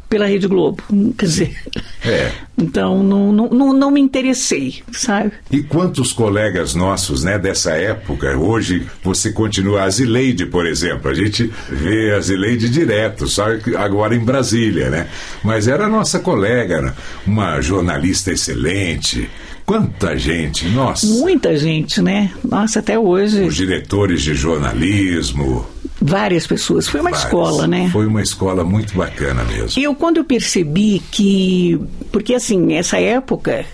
[0.09, 0.81] pela Rede Globo.
[1.17, 1.57] Quer dizer,
[2.05, 2.31] É.
[2.57, 5.31] então não, não, não, me interessei, sabe?
[5.51, 11.13] E quantos colegas nossos, né, dessa época, hoje você continua, a Zileide, por exemplo, a
[11.13, 13.45] gente vê a Zileide direto, só
[13.77, 15.07] agora em Brasília, né?
[15.43, 19.29] Mas era nossa colega, uma jornalista excelente.
[19.67, 21.05] Quanta gente, nossa.
[21.05, 22.31] Muita gente, né?
[22.49, 25.65] Nossa, até hoje, Os diretores de jornalismo.
[26.01, 26.87] várias pessoas.
[26.87, 27.25] Foi uma vários.
[27.25, 27.89] escola, né?
[27.91, 29.79] Foi uma escola muito bacana mesmo.
[29.83, 31.77] Eu, quando eu percebi que.
[32.13, 33.65] Porque, assim, essa época.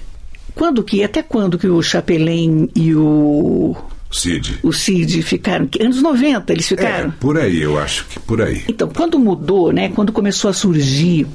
[0.55, 1.03] Quando que.
[1.03, 3.75] Até quando que o Chapelin e o.
[4.11, 4.59] Cid.
[4.63, 5.69] O Cid ficaram.
[5.79, 7.11] Anos 90 eles É, ficaram?
[7.19, 8.63] por aí, eu acho que por aí.
[8.67, 9.89] Então, quando mudou, né?
[9.89, 11.27] Quando começou a surgir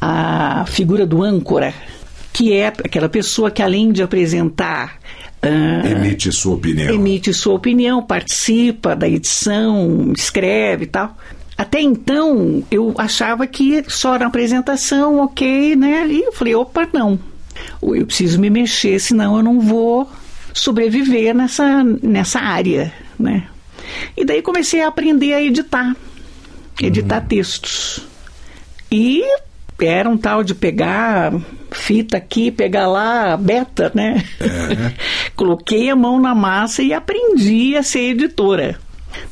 [0.00, 1.74] a figura do âncora,
[2.34, 4.98] que é aquela pessoa que, além de apresentar.
[5.40, 6.92] ah, Emite sua opinião.
[6.92, 11.16] emite sua opinião, participa da edição, escreve e tal.
[11.56, 16.04] Até então, eu achava que só na apresentação, ok, né?
[16.08, 17.16] E eu falei, opa, não.
[17.80, 20.10] Eu preciso me mexer, senão eu não vou
[20.52, 23.44] sobreviver nessa, nessa área, né?
[24.16, 25.94] E daí comecei a aprender a editar,
[26.80, 28.00] editar textos.
[28.90, 29.22] E
[29.80, 31.32] era um tal de pegar
[31.70, 34.24] fita aqui, pegar lá, beta, né?
[35.34, 38.78] Coloquei a mão na massa e aprendi a ser editora.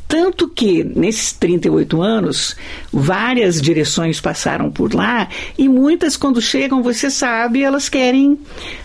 [0.06, 2.54] Tanto que, nesses 38 anos,
[2.92, 8.38] várias direções passaram por lá e muitas, quando chegam, você sabe, elas querem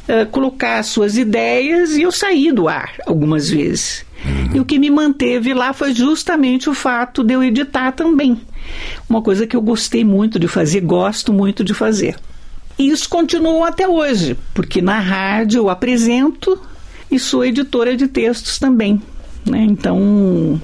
[0.08, 4.06] eh, colocar suas ideias e eu saí do ar algumas vezes.
[4.54, 8.40] E o que me manteve lá foi justamente o fato de eu editar também.
[9.10, 12.16] Uma coisa que eu gostei muito de fazer, gosto muito de fazer.
[12.78, 16.62] E isso continua até hoje, porque na rádio eu apresento
[17.10, 19.02] e sou editora de textos também.
[19.46, 19.64] Né?
[19.64, 20.62] Então,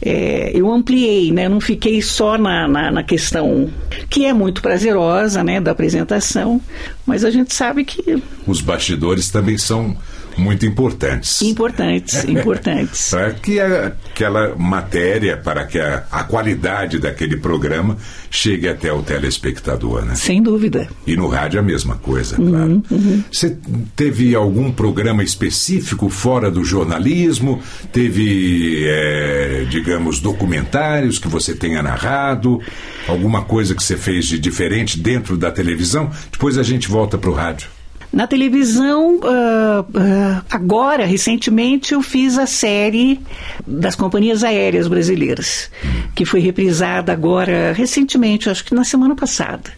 [0.00, 1.48] é, eu ampliei, né?
[1.48, 3.70] não fiquei só na, na, na questão
[4.10, 5.60] que é muito prazerosa né?
[5.60, 6.60] da apresentação,
[7.06, 9.96] mas a gente sabe que Os bastidores também são
[10.36, 11.40] muito importantes.
[11.42, 13.10] importantes, importantes.
[13.10, 17.96] Para que a- aquela matéria, para que a, a qualidade daquele programa
[18.30, 20.14] chegue até o telespectador, né?
[20.14, 20.88] Sem dúvida.
[21.06, 22.82] E no rádio a mesma coisa, claro.
[23.30, 23.56] Você
[23.96, 27.60] teve algum programa específico fora do jornalismo?
[27.92, 32.60] Teve, eh, digamos, documentários que você tenha narrado?
[33.06, 36.10] Alguma coisa que você fez de diferente dentro da televisão?
[36.30, 37.68] Depois a gente volta para o rádio.
[38.12, 43.18] Na televisão, ah, ah, agora, recentemente, eu fiz a série
[43.66, 45.70] das companhias aéreas brasileiras,
[46.14, 49.70] que foi reprisada agora, recentemente, acho que na semana passada.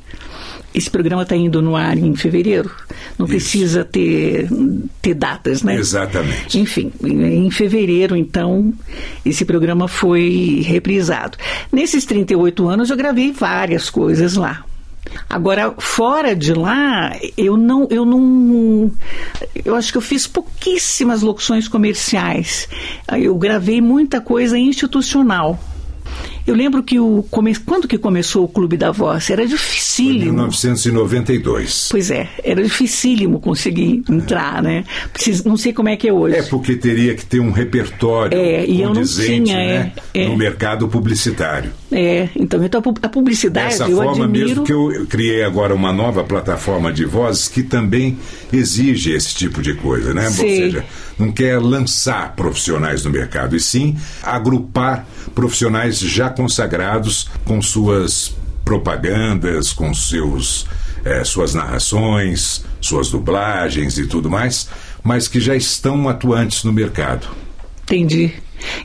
[0.75, 2.69] Esse programa está indo no ar em fevereiro,
[3.17, 3.37] não Isso.
[3.37, 4.49] precisa ter,
[5.01, 5.77] ter datas, né?
[5.77, 6.59] Exatamente.
[6.59, 8.75] Enfim, em fevereiro, então,
[9.25, 11.39] esse programa foi reprisado.
[11.71, 14.65] Nesses 38 anos, eu gravei várias coisas lá.
[15.29, 18.91] Agora, fora de lá, eu não, eu não.
[19.65, 22.69] Eu acho que eu fiz pouquíssimas locuções comerciais.
[23.19, 25.59] Eu gravei muita coisa institucional.
[26.47, 27.55] Eu lembro que o come...
[27.57, 29.31] quando que começou o Clube da Voz?
[29.31, 30.33] Era dificílimo.
[30.33, 31.89] 1992.
[31.91, 34.85] Pois é, era dificílimo conseguir entrar, né?
[35.13, 36.37] Precis- Não sei como é que é hoje.
[36.37, 40.29] É porque teria que ter um repertório É, e eu não tinha, né, é, é.
[40.29, 41.73] no mercado publicitário.
[41.97, 44.49] É, então, então a pu- a publicidade Dessa eu forma admiro.
[44.49, 48.19] mesmo que eu criei agora uma nova plataforma de vozes que também
[48.53, 50.25] exige esse tipo de coisa, né?
[50.27, 50.57] Ou Sei.
[50.57, 50.85] seja,
[51.17, 59.73] não quer lançar profissionais no mercado, e sim agrupar profissionais já consagrados com suas propagandas,
[59.73, 60.67] com seus,
[61.05, 64.69] eh, suas narrações, suas dublagens e tudo mais,
[65.03, 67.29] mas que já estão atuantes no mercado.
[67.85, 68.33] Entendi.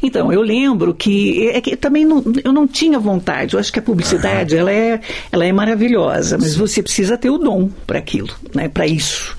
[0.02, 3.54] Então, eu lembro que, é que também não, eu não tinha vontade.
[3.54, 5.00] Eu acho que a publicidade ela é,
[5.32, 9.36] ela é maravilhosa, mas você precisa ter o dom para aquilo, né, para isso.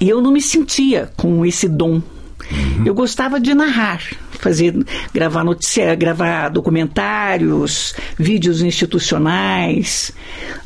[0.00, 2.02] E eu não me sentia com esse dom.
[2.50, 2.84] Uhum.
[2.84, 4.02] Eu gostava de narrar,
[4.38, 4.74] fazer,
[5.12, 10.12] gravar notícia, gravar documentários, vídeos institucionais.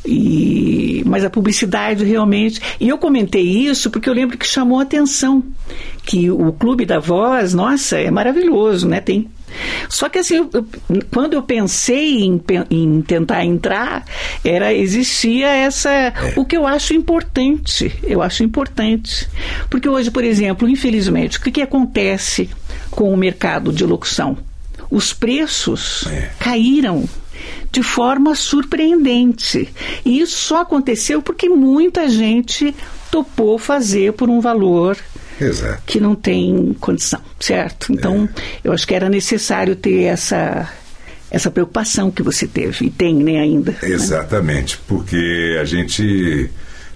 [0.05, 2.61] E, mas a publicidade realmente.
[2.79, 5.43] E eu comentei isso porque eu lembro que chamou a atenção
[6.03, 8.99] que o Clube da Voz, nossa, é maravilhoso, né?
[8.99, 9.29] Tem
[9.89, 10.67] só que assim, eu,
[11.11, 14.05] quando eu pensei em, em, tentar entrar,
[14.43, 16.13] era existia essa é.
[16.35, 17.91] o que eu acho importante.
[18.03, 19.27] Eu acho importante.
[19.69, 22.49] Porque hoje, por exemplo, infelizmente, o que, que acontece
[22.91, 24.37] com o mercado de locução?
[24.89, 26.29] Os preços é.
[26.39, 27.07] caíram
[27.71, 29.73] de forma surpreendente.
[30.05, 32.75] E isso só aconteceu porque muita gente
[33.09, 34.97] topou fazer por um valor
[35.39, 35.81] Exato.
[35.85, 37.91] que não tem condição, certo?
[37.91, 38.41] Então, é.
[38.63, 40.69] eu acho que era necessário ter essa
[41.29, 43.71] essa preocupação que você teve e tem né, ainda.
[43.71, 43.91] Né?
[43.91, 44.81] Exatamente, né?
[44.85, 46.51] porque a gente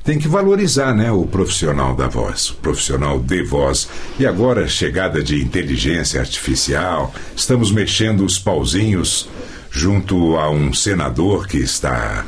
[0.05, 3.89] tem que valorizar né, o profissional da voz, o profissional de voz.
[4.19, 9.27] E agora, chegada de inteligência artificial, estamos mexendo os pauzinhos
[9.71, 12.23] junto a um senador que está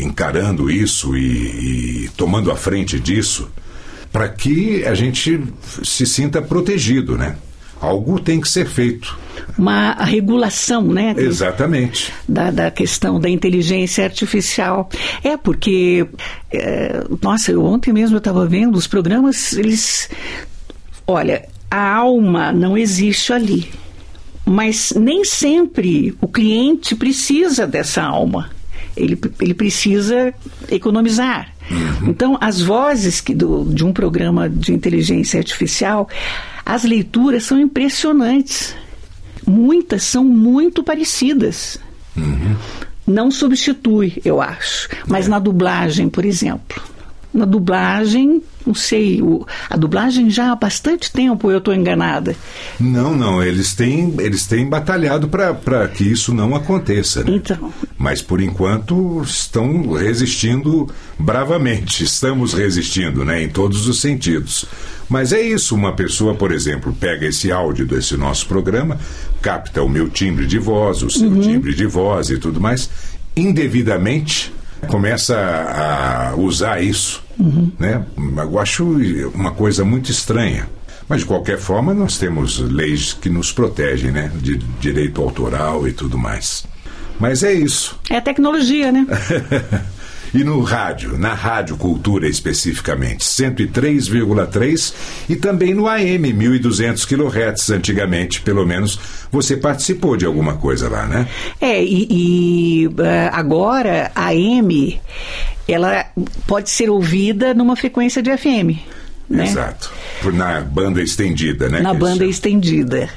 [0.00, 3.50] encarando isso e, e tomando a frente disso
[4.12, 5.42] para que a gente
[5.82, 7.36] se sinta protegido, né?
[7.84, 9.16] Algo tem que ser feito.
[9.58, 11.14] Uma regulação, né?
[11.16, 12.12] Exatamente.
[12.26, 14.88] Da, da questão da inteligência artificial.
[15.22, 16.06] É, porque,
[16.50, 20.08] é, nossa, eu, ontem mesmo eu estava vendo os programas, eles.
[21.06, 23.70] Olha, a alma não existe ali.
[24.46, 28.50] Mas nem sempre o cliente precisa dessa alma.
[28.96, 30.32] Ele, ele precisa
[30.70, 31.52] economizar.
[31.70, 32.10] Uhum.
[32.10, 36.08] Então, as vozes que do, de um programa de inteligência artificial,
[36.64, 38.74] as leituras são impressionantes.
[39.46, 41.78] Muitas são muito parecidas.
[42.16, 42.56] Uhum.
[43.06, 44.88] Não substitui, eu acho.
[45.06, 45.28] Mas é.
[45.28, 46.82] na dublagem, por exemplo.
[47.32, 52.34] Na dublagem, não sei, o, a dublagem já há bastante tempo, eu estou enganada.
[52.80, 57.22] Não, não, eles têm, eles têm batalhado para que isso não aconteça.
[57.24, 57.32] Né?
[57.32, 57.72] Então.
[57.98, 64.64] Mas por enquanto estão resistindo bravamente, estamos resistindo, né, em todos os sentidos.
[65.08, 68.98] Mas é isso, uma pessoa, por exemplo, pega esse áudio desse nosso programa,
[69.42, 71.40] capta o meu timbre de voz, o seu uhum.
[71.40, 72.88] timbre de voz e tudo mais,
[73.36, 74.52] indevidamente
[74.86, 77.23] começa a usar isso.
[77.38, 77.70] Uhum.
[77.78, 78.04] Né?
[78.36, 78.84] Eu acho
[79.34, 80.68] uma coisa muito estranha.
[81.08, 84.30] Mas, de qualquer forma, nós temos leis que nos protegem, né?
[84.36, 86.64] De direito autoral e tudo mais.
[87.20, 87.98] Mas é isso.
[88.08, 89.06] É a tecnologia, né?
[90.34, 94.92] E no rádio, na Rádio Cultura especificamente, 103,3
[95.28, 98.98] e também no AM 1200 kHz antigamente, pelo menos
[99.30, 101.28] você participou de alguma coisa lá, né?
[101.60, 105.00] É, e, e eh, agora a AM
[105.68, 106.04] ela
[106.48, 108.76] pode ser ouvida numa frequência de FM.
[109.30, 109.44] Né?
[109.44, 109.92] Exato.
[110.32, 111.80] Na banda estendida, né?
[111.80, 113.08] Na banda estendida.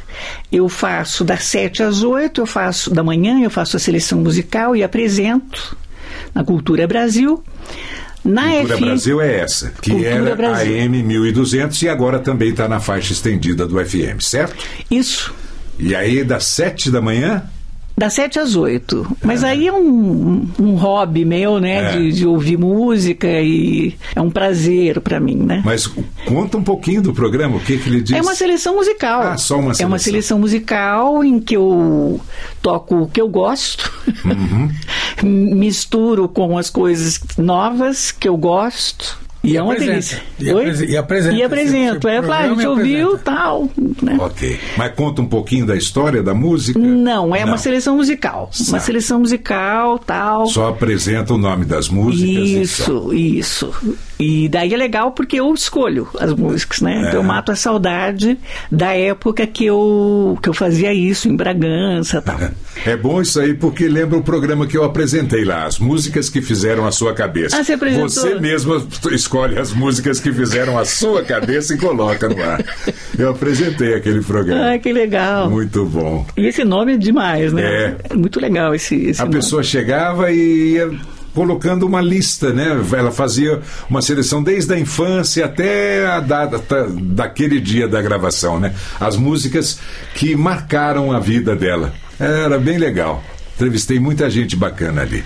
[0.51, 4.75] Eu faço das 7 às 8, eu faço da manhã, eu faço a seleção musical
[4.75, 5.75] e apresento
[6.37, 7.43] na Cultura Brasil.
[8.23, 10.77] Na Cultura Brasil é essa, que Cultura era Brasil.
[10.77, 14.55] a AM 1200 e agora também está na faixa estendida do FM, certo?
[14.91, 15.33] Isso.
[15.79, 17.43] E aí, das 7 da manhã
[17.97, 19.05] das sete às oito.
[19.23, 19.49] Mas é.
[19.49, 21.77] aí é um, um hobby meu, né?
[21.77, 21.97] É.
[21.97, 25.63] De, de, ouvir música e é um prazer para mim, né?
[25.65, 25.87] Mas
[26.25, 28.15] conta um pouquinho do programa, o que, que ele diz?
[28.15, 29.21] É uma seleção musical.
[29.21, 29.83] Ah, só uma seleção.
[29.83, 32.21] É uma seleção musical em que eu
[32.61, 33.91] toco o que eu gosto,
[34.23, 34.69] uhum.
[35.55, 40.21] misturo com as coisas novas que eu gosto e, é uma delícia.
[40.39, 41.35] E, apres e apresenta.
[41.35, 42.07] E apresento.
[42.07, 43.69] É, claro, a gente ouviu tal.
[44.01, 44.17] Né?
[44.19, 44.59] Ok.
[44.77, 46.77] Mas conta um pouquinho da história da música?
[46.77, 47.47] Não, é Não.
[47.47, 48.49] uma seleção musical.
[48.67, 50.47] Uma seleção musical, tal.
[50.47, 52.49] Só apresenta o nome das músicas.
[52.49, 53.73] Isso, isso.
[54.19, 56.95] E daí é legal porque eu escolho as músicas, né?
[56.95, 56.99] É.
[57.07, 58.37] Então eu mato a saudade
[58.71, 62.37] da época que eu, que eu fazia isso em Bragança tal.
[62.85, 66.41] É bom isso aí porque lembra o programa que eu apresentei lá, as músicas que
[66.41, 67.57] fizeram a sua cabeça.
[67.57, 68.09] Ah, você apresentou?
[68.09, 72.63] Você mesmo escolhe as músicas que fizeram a sua cabeça e coloca no ar.
[73.17, 74.73] Eu apresentei aquele programa.
[74.73, 75.49] Ah, que legal.
[75.49, 76.25] Muito bom.
[76.37, 77.63] E esse nome é demais, né?
[77.63, 77.95] É.
[78.11, 79.37] é muito legal esse, esse A nome.
[79.37, 80.91] pessoa chegava e ia
[81.33, 82.65] colocando uma lista, né?
[82.97, 88.73] Ela fazia uma seleção desde a infância até a data daquele dia da gravação, né?
[88.99, 89.79] As músicas
[90.15, 91.93] que marcaram a vida dela.
[92.19, 93.23] Era bem legal.
[93.55, 95.23] Entrevistei muita gente bacana ali.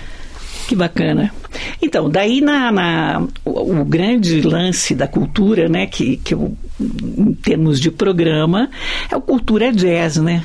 [0.66, 1.32] Que bacana.
[1.80, 7.34] Então, daí na, na o, o, grande lance da cultura, né, que, que eu, em
[7.34, 8.70] termos de programa,
[9.10, 10.44] é o Cultura Jazz, né?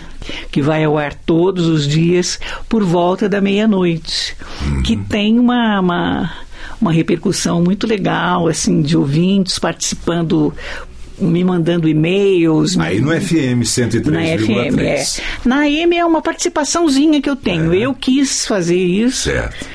[0.52, 4.36] Que vai ao ar todos os dias por volta da meia-noite.
[4.66, 4.84] Uhum.
[4.84, 6.34] Que tem uma, uma,
[6.82, 10.54] uma repercussão muito legal, assim, de ouvintes participando
[11.20, 12.78] me mandando e-mails.
[12.78, 14.12] Aí no FM 103,3.
[14.12, 15.06] Na FM, é.
[15.46, 17.74] Na AM é uma participaçãozinha que eu tenho.
[17.74, 17.78] É.
[17.78, 19.30] Eu quis fazer isso.
[19.30, 19.66] Certo.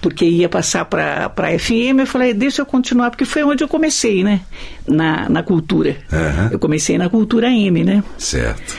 [0.00, 3.68] Porque ia passar para a FM, eu falei, deixa eu continuar, porque foi onde eu
[3.68, 4.40] comecei, né?
[4.86, 5.96] Na, na cultura.
[6.12, 6.48] Uhum.
[6.52, 8.04] Eu comecei na cultura AM, né?
[8.16, 8.76] Certo.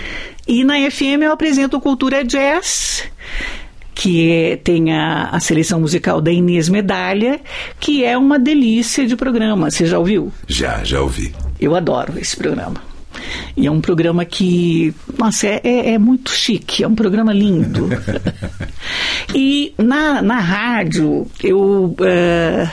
[0.48, 3.04] E na FM eu apresento Cultura Jazz
[3.94, 7.42] que é, tem a, a, seleção musical da Inês Medalha,
[7.80, 9.72] que é uma delícia de programa.
[9.72, 10.32] Você já ouviu?
[10.48, 11.34] Já, já ouvi.
[11.60, 12.82] Eu adoro esse programa.
[13.56, 17.90] E é um programa que, nossa, é, é, é muito chique, é um programa lindo.
[19.34, 22.70] e na, na rádio, eu, uh,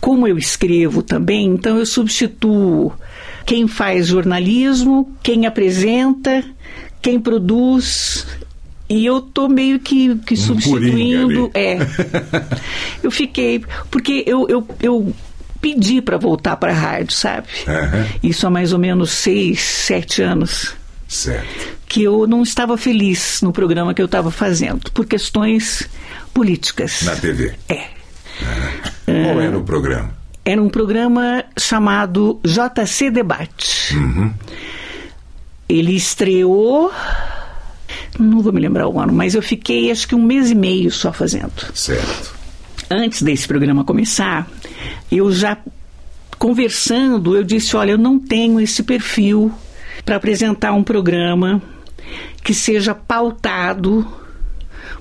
[0.00, 2.92] como eu escrevo também, então eu substituo
[3.44, 6.42] quem faz jornalismo, quem apresenta,
[7.00, 8.26] quem produz
[8.88, 11.50] e eu tô meio que, que um substituindo.
[11.54, 11.78] É.
[13.02, 13.64] eu fiquei.
[13.90, 15.14] Porque eu, eu, eu
[15.66, 17.48] pedi para voltar para a rádio, sabe?
[17.66, 18.06] Uhum.
[18.22, 20.74] Isso há mais ou menos seis, sete anos.
[21.08, 21.76] Certo.
[21.88, 25.88] Que eu não estava feliz no programa que eu estava fazendo, por questões
[26.32, 27.02] políticas.
[27.02, 27.52] Na TV?
[27.68, 27.88] É.
[29.08, 29.24] Uhum.
[29.24, 30.10] Qual era o programa?
[30.44, 33.96] Era um programa chamado JC Debate.
[33.96, 34.32] Uhum.
[35.68, 36.92] Ele estreou
[38.18, 40.90] não vou me lembrar o ano, mas eu fiquei acho que um mês e meio
[40.92, 41.52] só fazendo.
[41.74, 42.34] Certo.
[42.88, 44.48] Antes desse programa começar,
[45.10, 45.58] eu já
[46.38, 49.52] conversando, eu disse: olha, eu não tenho esse perfil
[50.04, 51.62] para apresentar um programa
[52.42, 54.06] que seja pautado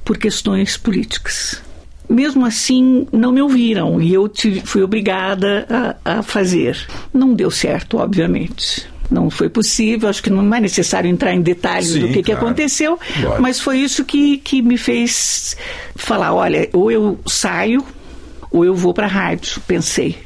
[0.04, 1.62] por questões políticas.
[2.08, 6.78] Mesmo assim, não me ouviram e eu tive, fui obrigada a, a fazer.
[7.12, 11.90] Não deu certo, obviamente não foi possível, acho que não é necessário entrar em detalhes
[11.90, 12.24] Sim, do que, claro.
[12.24, 13.00] que aconteceu,
[13.40, 15.56] mas foi isso que, que me fez
[15.96, 17.86] falar: olha, ou eu saio,
[18.56, 19.62] ou eu vou para a rádio.
[19.68, 20.18] Pensei.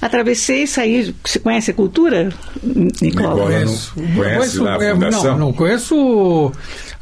[0.00, 1.12] Atravessei, saí.
[1.24, 2.28] Você conhece a cultura,
[2.62, 3.46] Nicolau?
[3.46, 3.94] Conheço.
[3.94, 5.24] Conhece conheço, lá a é, fundação?
[5.24, 6.52] Não, não conheço.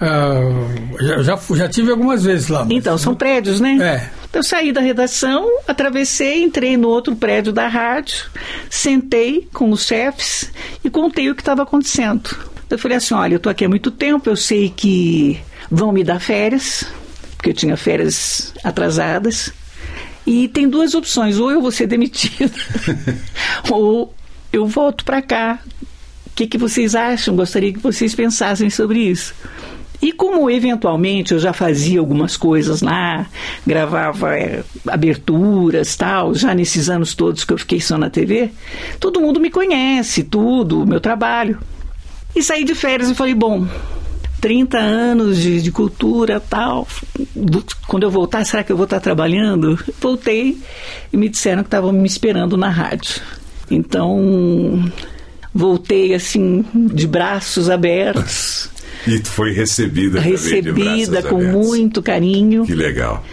[0.01, 2.67] Uh, já, já, já tive algumas vezes lá.
[2.71, 3.77] Então, são prédios, né?
[3.83, 4.11] É.
[4.33, 8.27] Eu saí da redação, atravessei, entrei no outro prédio da rádio,
[8.71, 10.51] sentei com os chefes
[10.83, 12.35] e contei o que estava acontecendo.
[12.71, 15.39] Eu falei assim: olha, eu estou aqui há muito tempo, eu sei que
[15.71, 16.85] vão me dar férias,
[17.37, 19.53] porque eu tinha férias atrasadas.
[20.27, 22.53] E tem duas opções: ou eu vou ser demitido,
[23.71, 24.13] ou
[24.53, 25.61] eu volto para cá.
[26.27, 27.35] O que, que vocês acham?
[27.35, 29.35] Gostaria que vocês pensassem sobre isso.
[30.03, 33.27] E como eventualmente eu já fazia algumas coisas lá,
[33.67, 38.51] gravava é, aberturas tal, já nesses anos todos que eu fiquei só na TV,
[39.01, 41.59] todo mundo me conhece, tudo, o meu trabalho.
[42.35, 43.67] E saí de férias e falei, bom,
[44.47, 46.87] 30 anos de, de cultura tal,
[47.89, 49.77] quando eu voltar, será que eu vou estar trabalhando?
[50.01, 50.57] Voltei
[51.13, 53.21] e me disseram que estavam me esperando na rádio.
[53.69, 54.89] Então,
[55.53, 58.71] voltei assim, de braços abertos.
[59.07, 61.67] E foi recebida Recebida com abertos.
[61.67, 62.65] muito carinho.
[62.65, 63.25] Que legal.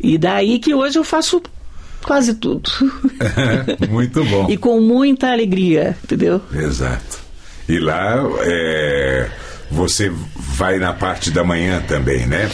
[0.00, 1.40] E daí que hoje eu faço
[2.02, 2.68] quase tudo.
[3.90, 4.46] muito bom.
[4.48, 6.40] e com muita alegria, entendeu?
[6.52, 7.18] Exato.
[7.68, 9.30] E lá é,
[9.70, 12.50] você vai na parte da manhã também, né?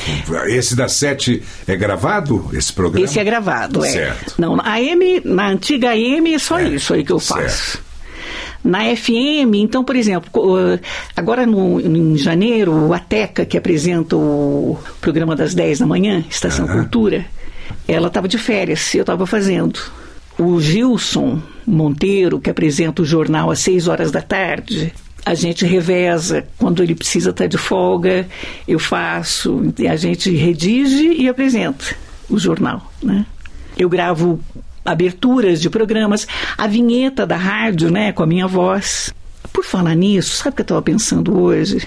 [0.46, 3.04] Esse das sete é gravado, esse programa?
[3.04, 3.90] Esse é gravado, é.
[3.90, 4.34] Certo.
[4.38, 6.68] Não, a AM, na antiga AM é só é.
[6.68, 7.72] isso aí que eu faço.
[7.72, 7.90] Certo.
[8.62, 10.30] Na FM, então, por exemplo,
[11.16, 16.66] agora no, em janeiro, a Teca, que apresenta o programa das 10 da manhã, Estação
[16.66, 16.72] uhum.
[16.72, 17.24] Cultura,
[17.88, 19.80] ela estava de férias, eu estava fazendo.
[20.38, 24.92] O Gilson Monteiro, que apresenta o jornal às 6 horas da tarde,
[25.24, 26.46] a gente reveza.
[26.58, 28.26] Quando ele precisa estar de folga,
[28.66, 31.84] eu faço, a gente redige e apresenta
[32.28, 32.90] o jornal.
[33.02, 33.26] Né?
[33.76, 34.40] Eu gravo
[34.84, 39.12] aberturas de programas, a vinheta da rádio, né, com a minha voz.
[39.52, 41.86] Por falar nisso, sabe o que eu estava pensando hoje?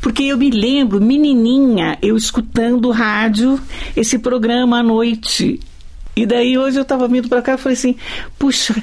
[0.00, 3.60] Porque eu me lembro, menininha, eu escutando rádio,
[3.96, 5.60] esse programa à noite.
[6.16, 7.96] E daí hoje eu estava vindo para cá e falei assim:
[8.38, 8.74] puxa,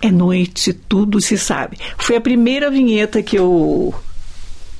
[0.00, 1.78] é noite, tudo se sabe.
[1.98, 3.94] Foi a primeira vinheta que eu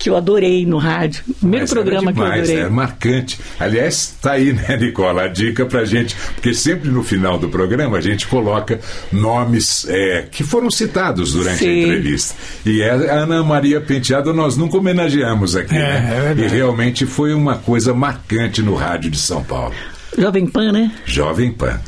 [0.03, 1.23] que eu adorei no rádio.
[1.39, 2.61] Primeiro Mas programa era demais, que eu adorei.
[2.61, 3.39] Era marcante.
[3.61, 7.99] Aliás, tá aí, né, Nicola, a dica pra gente, porque sempre no final do programa
[7.99, 8.81] a gente coloca
[9.13, 11.83] nomes é, que foram citados durante a Sim.
[11.85, 12.35] entrevista.
[12.67, 16.15] E a Ana Maria Penteado nós nunca homenageamos aqui, É, né?
[16.17, 16.43] é verdade.
[16.43, 19.75] e realmente foi uma coisa marcante no rádio de São Paulo.
[20.19, 20.93] Jovem Pan, né?
[21.07, 21.81] Jovem Pan.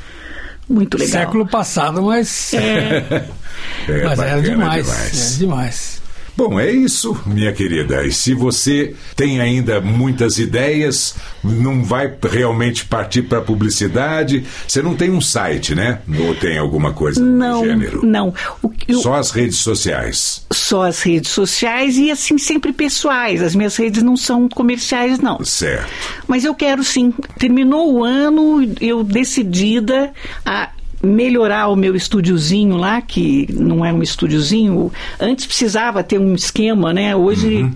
[0.69, 1.21] Muito legal.
[1.23, 3.27] Século passado, mas, É,
[3.89, 4.87] É, mas era demais.
[4.87, 5.31] demais.
[5.31, 6.03] Era demais.
[6.37, 8.05] Bom, é isso, minha querida.
[8.05, 14.97] E se você tem ainda muitas ideias, não vai realmente partir para publicidade, você não
[14.97, 16.01] tem um site, né?
[16.27, 18.05] Ou tem alguma coisa não, do gênero?
[18.05, 18.35] não.
[18.63, 20.45] O, que eu- Só as redes sociais.
[20.53, 23.41] só as redes sociais e assim sempre pessoais.
[23.43, 25.45] As minhas redes não são comerciais, não.
[25.45, 25.87] Certo.
[26.27, 27.13] Mas eu quero sim.
[27.39, 30.13] Terminou o ano, eu decidida
[30.45, 30.71] a
[31.05, 34.93] melhorar o meu estúdiozinho lá, que não é um estúdiozinho.
[35.21, 37.15] Antes precisava ter um esquema, né?
[37.15, 37.75] Hoje, Uhum.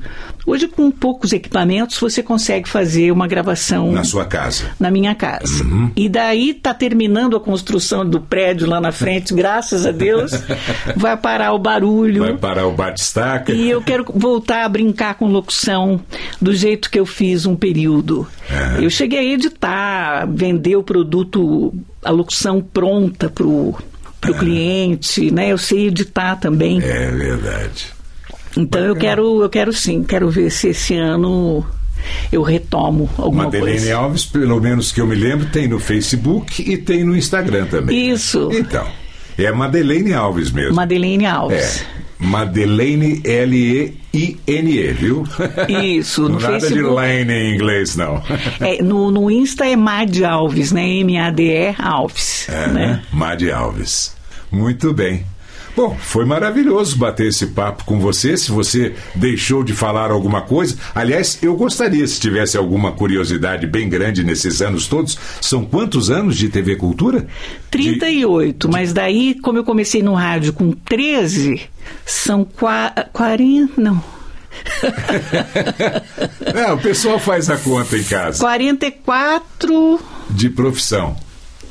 [0.49, 4.71] Hoje com poucos equipamentos você consegue fazer uma gravação Na sua casa.
[4.79, 5.63] na minha casa.
[5.65, 5.91] Uhum.
[5.95, 10.33] E daí tá terminando a construção do prédio lá na frente, graças a Deus.
[10.97, 12.23] vai parar o barulho.
[12.23, 13.53] Vai parar o bate-estaca.
[13.53, 16.01] E eu quero voltar a brincar com locução
[16.41, 18.27] do jeito que eu fiz um período.
[18.51, 18.85] É.
[18.85, 23.75] Eu cheguei a editar, vender o produto, a locução pronta pro
[24.21, 25.53] pro cliente, né?
[25.53, 26.81] Eu sei editar também.
[26.83, 27.98] É verdade.
[28.59, 31.65] Então eu quero, eu quero sim, quero ver se esse ano
[32.33, 33.97] eu retomo alguma Madeleine coisa.
[33.97, 38.11] Alves, pelo menos que eu me lembro, tem no Facebook e tem no Instagram também.
[38.11, 38.51] Isso.
[38.53, 38.87] Então,
[39.37, 40.75] é Madeleine Alves mesmo.
[40.75, 41.85] Madeleine Alves.
[41.95, 41.99] É.
[42.19, 45.25] Madeleine L-E-I-N-E, viu?
[45.69, 46.95] Isso, no Nada de Facebook.
[46.95, 48.21] Lane em inglês, não.
[48.61, 50.85] É, no, no Insta é Mad Alves, né?
[50.85, 52.49] M-A-D-E Alves.
[52.49, 53.03] É, né?
[53.13, 54.17] Madi Alves.
[54.51, 55.25] Muito bem.
[55.79, 58.37] Bom, foi maravilhoso bater esse papo com você.
[58.37, 63.89] Se você deixou de falar alguma coisa, aliás, eu gostaria se tivesse alguma curiosidade bem
[63.89, 65.17] grande nesses anos todos.
[65.41, 67.29] São quantos anos de TV Cultura?
[67.71, 71.61] 38, mas daí, como eu comecei no rádio com 13,
[72.05, 73.81] são qua- 40.
[73.81, 74.03] Não.
[76.55, 78.41] É, o pessoal faz a conta em casa.
[78.41, 80.01] 44.
[80.31, 81.17] De profissão.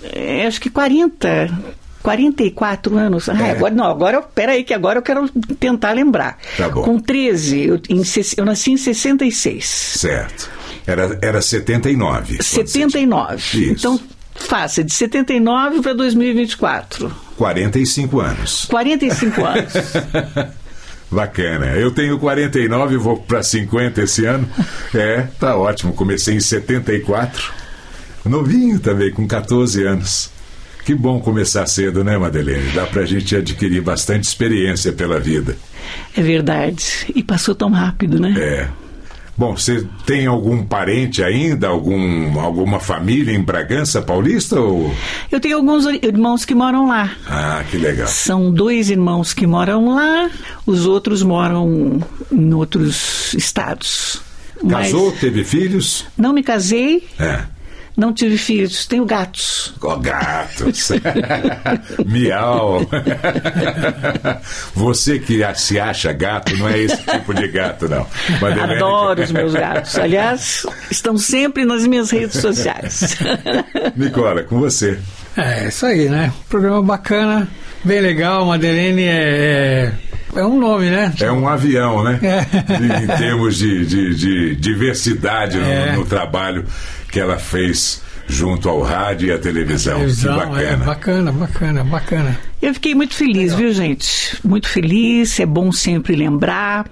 [0.02, 1.76] é, acho que 40.
[2.08, 3.28] 44 anos.
[3.28, 3.52] Ah, É.
[3.52, 5.28] agora não, agora peraí, que agora eu quero
[5.60, 6.38] tentar lembrar.
[6.56, 6.82] Tá bom.
[6.82, 8.02] Com 13, eu, em
[8.38, 9.66] eu nasci em 66.
[9.66, 10.50] Certo.
[10.86, 12.38] Era, era 79.
[12.38, 13.36] quando você tinha- 79.
[13.36, 13.72] Isso.
[13.74, 14.00] Então,
[14.36, 17.12] faça de 79 para 2024.
[17.36, 18.66] 45 anos.
[18.70, 19.74] 45 anos.
[21.12, 21.68] Bacana.
[21.76, 24.48] Eu tenho 49 e vou para 50 esse ano.
[24.96, 25.92] É, tá ótimo.
[25.92, 27.52] Comecei em 74.
[28.24, 30.30] Novinho também, com 14 anos.
[30.88, 32.72] Que bom começar cedo, né, Madeleine?
[32.72, 35.58] Dá pra gente adquirir bastante experiência pela vida.
[36.16, 37.08] É verdade.
[37.14, 38.34] E passou tão rápido, né?
[38.38, 38.70] É.
[39.36, 44.96] Bom, você tem algum parente ainda, algum, alguma família em Bragança Paulista ou
[45.30, 47.12] Eu tenho alguns irmãos que moram lá.
[47.28, 48.08] Ah, que legal.
[48.08, 50.30] São dois irmãos que moram lá,
[50.66, 54.22] os outros moram em outros estados.
[54.64, 56.06] Mas Casou, teve filhos?
[56.18, 57.57] Não me casei, É.
[57.98, 59.74] não tive filhos, tenho gatos.
[59.82, 60.92] Ó, gatos.
[62.06, 62.82] Miau.
[64.76, 68.06] Você que se acha gato, não é esse tipo de gato, não.
[68.40, 69.98] Madeleine- Adoro os meus gatos.
[69.98, 73.18] Aliás, estão sempre nas minhas redes sociais.
[73.98, 75.00] Nicola, com você.
[75.36, 76.32] É, isso aí, né?
[76.50, 77.48] Programa bacana,
[77.84, 78.46] bem legal.
[78.46, 79.92] Madeleine é,
[80.36, 81.14] é, é um nome, né?
[81.20, 82.20] É um avião, né?
[82.24, 83.04] É.
[83.04, 85.92] Em termos de, de- de diversidade no- É.
[85.94, 86.66] no, trabalho
[87.12, 89.96] que ela fez junto ao rádio e à televisão.
[89.96, 90.86] Televisão, que é, bacana.
[90.86, 92.40] bacana, bacana, bacana.
[92.62, 94.38] Eu fiquei muito feliz, viu, gente?
[94.44, 96.86] Muito feliz, é bom sempre lembrar.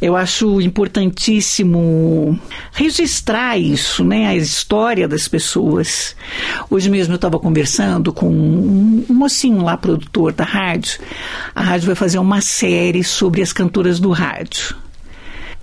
[0.00, 2.38] Eu acho importantíssimo
[2.72, 4.26] registrar isso, né?
[4.26, 6.14] A história das pessoas.
[6.70, 11.00] Hoje mesmo eu estava conversando com um mocinho lá, produtor da rádio.
[11.54, 14.76] A rádio vai fazer uma série sobre as cantoras do rádio.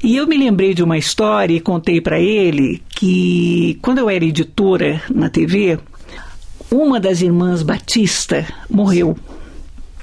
[0.01, 4.23] E eu me lembrei de uma história e contei para ele que quando eu era
[4.23, 5.77] editora na TV,
[6.71, 9.17] uma das irmãs Batista morreu.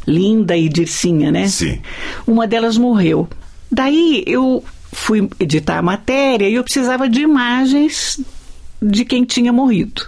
[0.06, 1.48] Linda e Dircinha, né?
[1.48, 1.80] Sim.
[2.26, 3.28] Uma delas morreu.
[3.72, 8.20] Daí eu fui editar a matéria e eu precisava de imagens
[8.80, 10.02] de quem tinha morrido.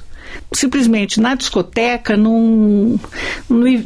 [0.53, 2.99] Simplesmente na discoteca, num,
[3.49, 3.85] num-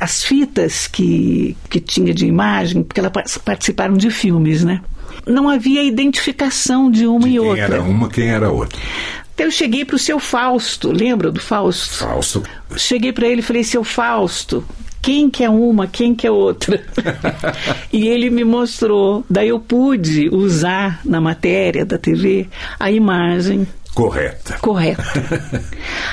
[0.00, 4.80] as fitas que, que tinha de imagem, porque elas par- participaram de filmes, né?
[5.26, 7.62] Não havia identificação de uma De e quem outra.
[7.64, 8.78] era uma, quem era outra.
[9.34, 11.94] Então eu cheguei para o seu Fausto, lembra do Fausto?
[12.04, 12.42] Fausto.
[12.76, 14.64] Cheguei para ele e falei, seu Fausto,
[15.00, 16.82] quem que é uma, quem que é outra?
[17.92, 19.24] e ele me mostrou.
[19.30, 22.48] Daí eu pude usar na matéria da TV
[22.78, 24.58] a imagem Correta.
[24.60, 25.02] correta.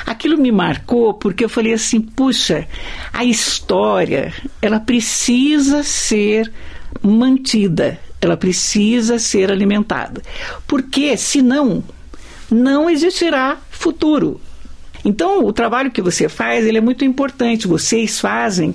[0.06, 2.66] Aquilo me marcou porque eu falei assim, puxa,
[3.12, 6.50] a história, ela precisa ser
[7.02, 10.22] mantida, ela precisa ser alimentada.
[10.66, 11.82] Porque senão
[12.50, 14.40] não existirá futuro.
[15.04, 18.74] Então, o trabalho que você faz, ele é muito importante, vocês fazem,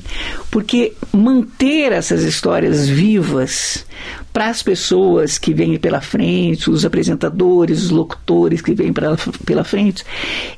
[0.50, 3.86] porque manter essas histórias vivas
[4.32, 9.16] para as pessoas que vêm pela frente, os apresentadores, os locutores que vêm pra,
[9.46, 10.04] pela frente,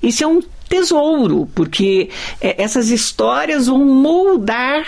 [0.01, 2.09] isso é um tesouro, porque
[2.39, 4.85] é, essas histórias vão moldar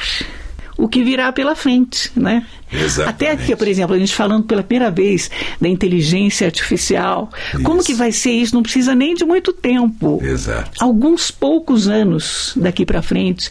[0.78, 2.46] o que virá pela frente, né?
[2.72, 3.10] Exatamente.
[3.10, 7.30] Até aqui, por exemplo, a gente falando pela primeira vez da inteligência artificial.
[7.64, 7.88] Como Isso.
[7.88, 8.54] que vai ser isso?
[8.54, 10.20] Não precisa nem de muito tempo.
[10.22, 10.72] Exato.
[10.80, 13.50] Alguns poucos anos daqui para frente.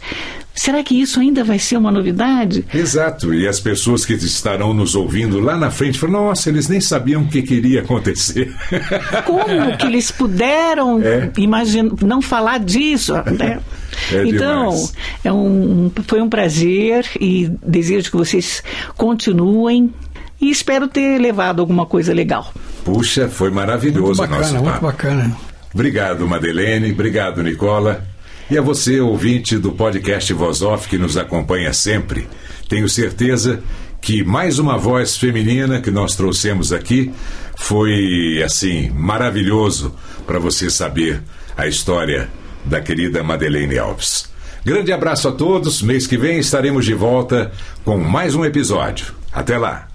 [0.56, 2.64] Será que isso ainda vai ser uma novidade?
[2.74, 6.80] Exato, e as pessoas que estarão nos ouvindo lá na frente falam: nossa, eles nem
[6.80, 8.52] sabiam o que queria acontecer.
[9.26, 11.30] Como que eles puderam É.
[11.36, 13.12] imagina, não falar disso?
[13.38, 13.60] Né?
[14.12, 14.92] É então, demais.
[15.24, 18.62] é um, foi um prazer e desejo que vocês
[18.94, 19.92] continuem
[20.40, 22.52] e espero ter levado alguma coisa legal.
[22.84, 24.86] Puxa, foi Muito maravilhoso o bacana, nosso muito papo.
[24.86, 25.36] bacana.
[25.72, 26.92] Obrigado, Madelene.
[26.92, 28.04] Obrigado, Nicola.
[28.48, 32.28] E a você, ouvinte do podcast Voz Off, que nos acompanha sempre.
[32.68, 33.60] Tenho certeza
[34.00, 37.12] que mais uma voz feminina que nós trouxemos aqui
[37.56, 41.20] foi, assim, maravilhoso para você saber
[41.56, 42.30] a história
[42.64, 44.30] da querida Madelene Alves.
[44.64, 45.82] Grande abraço a todos.
[45.82, 47.50] Mês que vem estaremos de volta
[47.84, 49.12] com mais um episódio.
[49.32, 49.88] Até lá.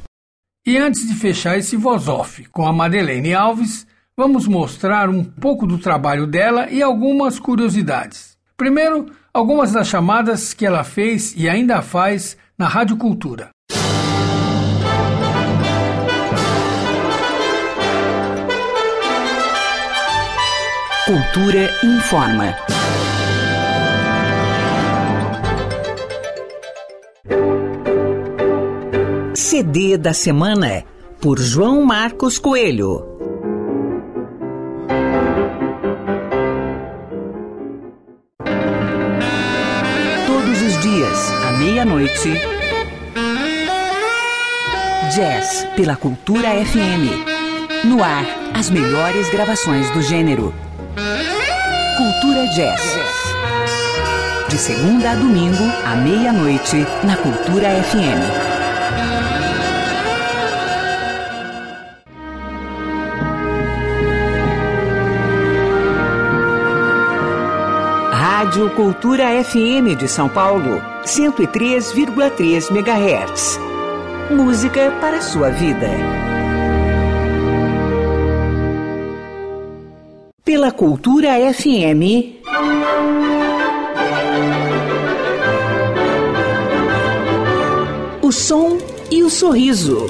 [0.66, 5.66] E antes de fechar esse voz off com a Madeleine Alves, vamos mostrar um pouco
[5.66, 8.30] do trabalho dela e algumas curiosidades.
[8.62, 13.49] Primeiro, algumas das chamadas que ela fez e ainda faz na Rádio Cultura.
[21.07, 22.55] Cultura informa.
[29.34, 30.84] CD da semana
[31.20, 33.11] por João Marcos Coelho.
[41.82, 42.29] Meia-noite.
[45.15, 47.86] Jazz pela Cultura FM.
[47.86, 48.23] No ar,
[48.53, 50.53] as melhores gravações do gênero.
[51.97, 52.82] Cultura Jazz.
[54.47, 58.51] De segunda a domingo, à meia-noite, na Cultura FM.
[68.13, 73.60] Rádio Cultura FM de São Paulo, 103,3 MHz.
[74.30, 75.88] Música para a sua vida.
[80.45, 82.39] Pela Cultura FM.
[88.22, 88.78] O som
[89.10, 90.06] e o sorriso.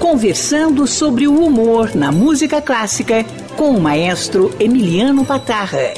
[0.00, 3.24] Conversando sobre o humor na música clássica
[3.56, 5.94] com o maestro Emiliano Patarra.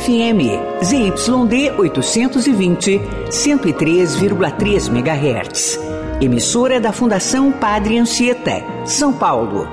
[0.00, 0.40] FM,
[0.82, 5.78] ZYD 820, 103,3 MHz.
[6.20, 9.68] Emissora da Fundação Padre Anchieta, São Paulo.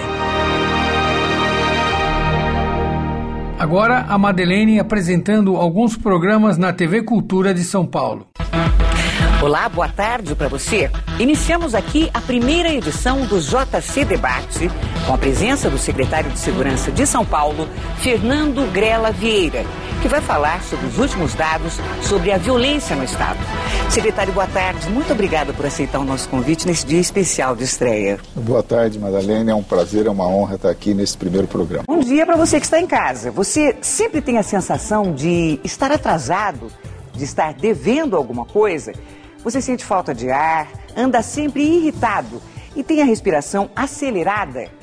[3.57, 8.26] Agora a Madeleine apresentando alguns programas na TV Cultura de São Paulo.
[9.40, 10.90] Olá, boa tarde para você.
[11.20, 14.68] Iniciamos aqui a primeira edição do JC Debate,
[15.07, 19.64] com a presença do secretário de Segurança de São Paulo, Fernando Grela Vieira,
[20.00, 23.38] que vai falar sobre os últimos dados sobre a violência no Estado.
[23.90, 24.88] Secretário, boa tarde.
[24.90, 28.18] Muito obrigada por aceitar o nosso convite nesse dia especial de estreia.
[28.34, 29.53] Boa tarde, Madalena.
[29.53, 31.84] É um prazer, é uma honra estar aqui nesse primeiro programa.
[31.86, 33.30] Bom dia para você que está em casa.
[33.30, 36.68] Você sempre tem a sensação de estar atrasado,
[37.12, 38.92] de estar devendo alguma coisa?
[39.42, 42.40] Você sente falta de ar, anda sempre irritado
[42.76, 44.82] e tem a respiração acelerada?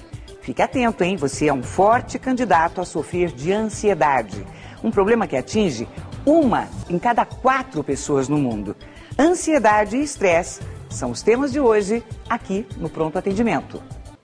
[0.49, 1.15] Fique atento, hein?
[1.15, 4.43] Você é um forte candidato a sofrer de ansiedade.
[4.83, 5.87] Um problema que atinge
[6.25, 8.75] uma em cada quatro pessoas no mundo.
[9.15, 13.79] Ansiedade e estresse são os temas de hoje aqui no Pronto Atendimento.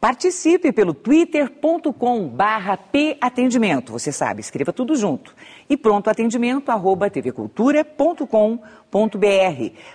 [0.06, 3.92] Participe pelo twitter.com barra patendimento.
[3.92, 5.34] Você sabe, escreva tudo junto.
[5.68, 9.00] E pronto atendimento arroba tvcultura.com.br.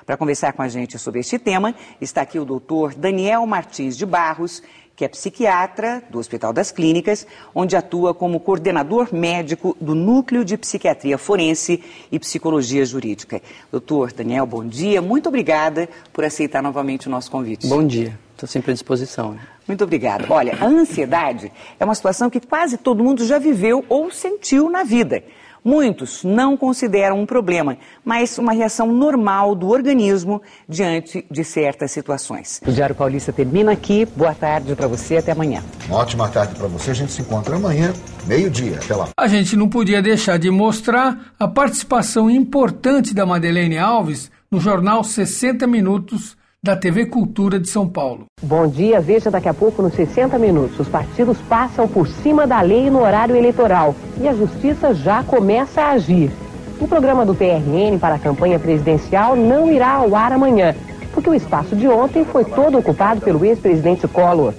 [0.05, 4.05] Para conversar com a gente sobre este tema, está aqui o doutor Daniel Martins de
[4.05, 4.65] Barros,
[5.01, 10.59] que é psiquiatra do Hospital das Clínicas, onde atua como coordenador médico do Núcleo de
[10.59, 11.83] Psiquiatria Forense
[12.13, 13.41] e Psicologia Jurídica.
[13.73, 15.01] Doutor Daniel, bom dia.
[15.01, 17.67] Muito obrigada por aceitar novamente o nosso convite.
[17.67, 18.19] Bom dia.
[18.35, 19.39] Estou sempre à disposição.
[19.67, 20.27] Muito obrigada.
[20.29, 24.83] Olha, a ansiedade é uma situação que quase todo mundo já viveu ou sentiu na
[24.83, 25.25] vida.
[25.65, 32.61] Muitos não consideram um problema, mas uma reação normal do organismo diante de certas situações.
[32.67, 34.07] O Diário Paulista termina aqui.
[34.17, 35.63] Boa tarde para você, até amanhã.
[35.89, 36.91] Uma ótima tarde para você.
[36.91, 37.93] A gente se encontra amanhã,
[38.27, 38.79] meio-dia.
[38.83, 39.09] Até lá.
[39.17, 45.05] A gente não podia deixar de mostrar a participação importante da Madeleine Alves no jornal
[45.05, 48.27] 60 Minutos da TV Cultura de São Paulo.
[48.43, 50.79] Bom dia, veja daqui a pouco nos 60 minutos.
[50.79, 55.81] Os partidos passam por cima da lei no horário eleitoral e a justiça já começa
[55.81, 56.31] a agir.
[56.79, 60.75] O programa do PRN para a campanha presidencial não irá ao ar amanhã,
[61.15, 64.53] porque o espaço de ontem foi todo ocupado pelo ex-presidente Collor.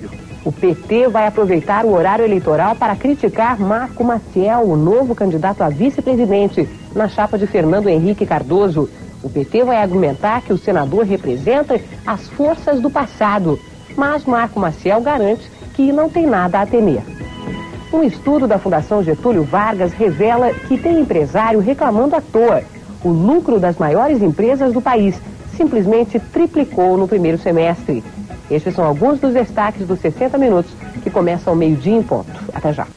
[0.44, 5.70] O PT vai aproveitar o horário eleitoral para criticar Marco Maciel, o novo candidato a
[5.70, 8.90] vice-presidente, na chapa de Fernando Henrique Cardoso.
[9.24, 13.60] O PT vai argumentar que o senador representa as forças do passado,
[13.96, 17.04] mas Marco Maciel garante que não tem nada a temer.
[17.94, 22.64] Um estudo da Fundação Getúlio Vargas revela que tem empresário reclamando à toa.
[23.04, 25.20] O lucro das maiores empresas do país
[25.58, 28.04] simplesmente triplicou no primeiro semestre.
[28.50, 30.72] Estes são alguns dos destaques dos 60 minutos
[31.04, 32.32] que começam ao meio-dia em ponto.
[32.54, 32.88] Até já.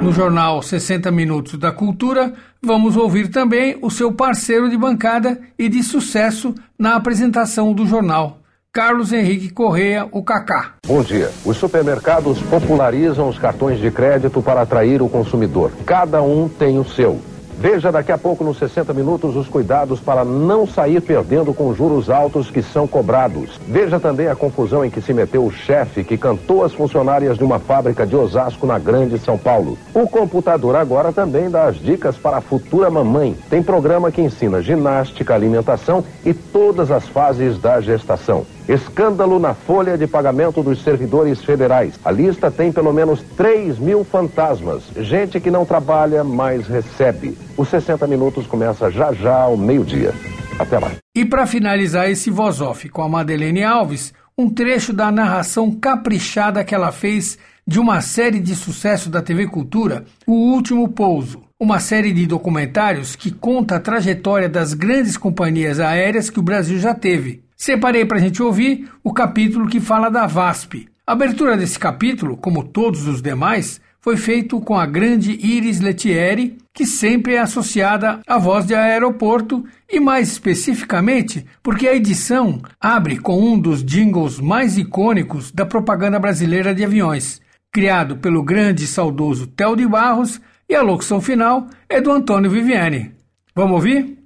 [0.00, 2.32] No jornal 60 Minutos da Cultura,
[2.62, 8.38] vamos ouvir também o seu parceiro de bancada e de sucesso na apresentação do jornal,
[8.72, 10.76] Carlos Henrique Correia, o Cacá.
[10.86, 11.30] Bom dia.
[11.44, 15.70] Os supermercados popularizam os cartões de crédito para atrair o consumidor.
[15.84, 17.20] Cada um tem o seu.
[17.60, 22.08] Veja daqui a pouco nos 60 minutos os cuidados para não sair perdendo com juros
[22.08, 23.60] altos que são cobrados.
[23.68, 27.44] Veja também a confusão em que se meteu o chefe que cantou as funcionárias de
[27.44, 29.76] uma fábrica de Osasco na Grande São Paulo.
[29.92, 33.36] O computador agora também dá as dicas para a futura mamãe.
[33.50, 38.46] Tem programa que ensina ginástica, alimentação e todas as fases da gestação.
[38.68, 41.98] Escândalo na folha de pagamento dos servidores federais.
[42.04, 44.82] A lista tem pelo menos 3 mil fantasmas.
[44.96, 47.36] Gente que não trabalha, mas recebe.
[47.56, 50.12] Os 60 minutos começa já já ao meio-dia.
[50.58, 50.92] Até lá.
[51.16, 56.64] E para finalizar esse voz off com a Madeleine Alves, um trecho da narração caprichada
[56.64, 61.42] que ela fez de uma série de sucesso da TV Cultura, O Último Pouso.
[61.58, 66.78] Uma série de documentários que conta a trajetória das grandes companhias aéreas que o Brasil
[66.78, 67.44] já teve.
[67.60, 70.88] Separei para a gente ouvir o capítulo que fala da VASP.
[71.06, 76.56] A abertura desse capítulo, como todos os demais, foi feito com a grande Iris Letieri,
[76.72, 83.18] que sempre é associada à voz de aeroporto, e mais especificamente porque a edição abre
[83.18, 88.86] com um dos jingles mais icônicos da propaganda brasileira de aviões, criado pelo grande e
[88.86, 93.12] saudoso Theo de Barros, e a locução final é do Antônio Viviani.
[93.54, 94.16] Vamos ouvir?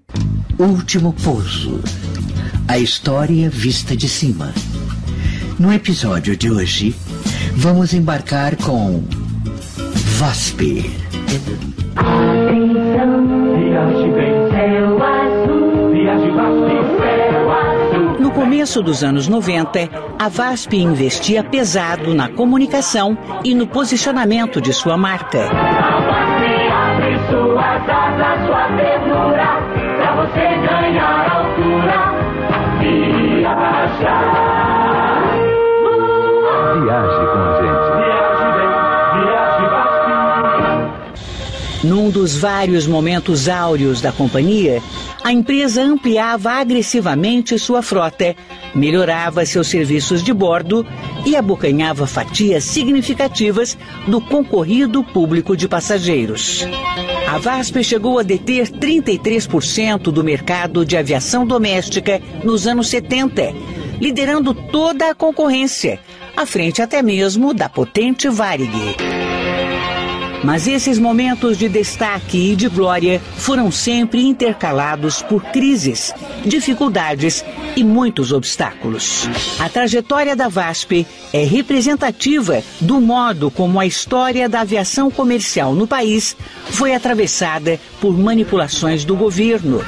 [0.56, 1.82] Último pouso.
[2.66, 4.52] A história vista de cima.
[5.58, 6.94] No episódio de hoje,
[7.52, 9.04] vamos embarcar com
[10.18, 10.90] VASP.
[18.18, 24.72] No começo dos anos 90, a VASP investia pesado na comunicação e no posicionamento de
[24.72, 25.50] sua marca.
[30.94, 31.23] Viaje
[41.84, 44.82] Num dos vários momentos áureos da companhia,
[45.22, 48.34] a empresa ampliava agressivamente sua frota,
[48.74, 50.86] melhorava seus serviços de bordo
[51.26, 53.76] e abocanhava fatias significativas
[54.08, 56.66] do concorrido público de passageiros.
[57.28, 63.52] A VASP chegou a deter 33% do mercado de aviação doméstica nos anos 70,
[64.00, 66.00] liderando toda a concorrência,
[66.34, 69.13] à frente até mesmo da potente Varig.
[70.44, 76.12] Mas esses momentos de destaque e de glória foram sempre intercalados por crises,
[76.44, 77.42] dificuldades
[77.74, 79.26] e muitos obstáculos.
[79.58, 85.86] A trajetória da VASP é representativa do modo como a história da aviação comercial no
[85.86, 86.36] país
[86.66, 89.80] foi atravessada por manipulações do governo,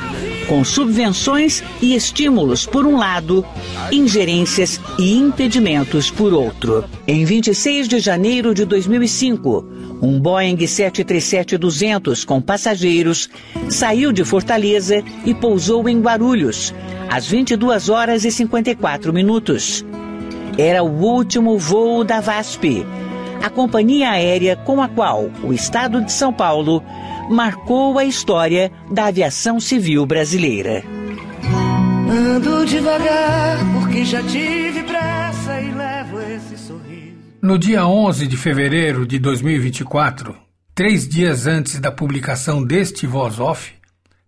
[0.48, 3.44] com subvenções e estímulos por um lado,
[3.90, 6.84] ingerências e impedimentos por outro.
[7.06, 9.66] Em 26 de janeiro de 2005,
[10.00, 13.28] um Boeing 737-200 com passageiros
[13.68, 16.74] saiu de Fortaleza e pousou em Guarulhos,
[17.08, 19.84] às 22 horas e 54 minutos.
[20.58, 22.86] Era o último voo da VASP,
[23.42, 26.82] a companhia aérea com a qual o Estado de São Paulo
[27.28, 30.84] marcou a história da aviação civil brasileira.
[32.08, 37.16] Ando devagar porque já tive pressa e levo esse sorriso.
[37.42, 40.36] No dia 11 de fevereiro de 2024,
[40.74, 43.72] três dias antes da publicação deste Voz Off,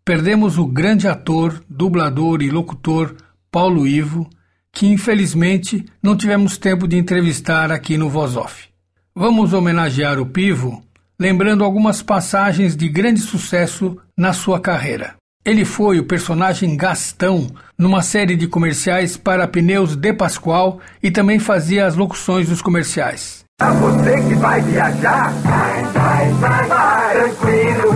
[0.04, 3.14] perdemos o grande ator, dublador e locutor
[3.50, 4.28] Paulo Ivo,
[4.72, 8.68] que infelizmente não tivemos tempo de entrevistar aqui no Voz Off.
[9.14, 10.82] Vamos homenagear o Pivo
[11.18, 15.14] lembrando algumas passagens de grande sucesso na sua carreira.
[15.44, 21.38] Ele foi o personagem Gastão numa série de comerciais para pneus De Pascoal e também
[21.38, 23.44] fazia as locuções dos comerciais.
[23.60, 27.90] A você que vai viajar, vai, vai, vai, vai, tranquilo.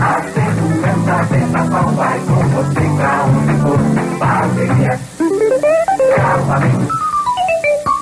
[0.00, 3.86] A 150 De Pascoal vai com você pra onde for.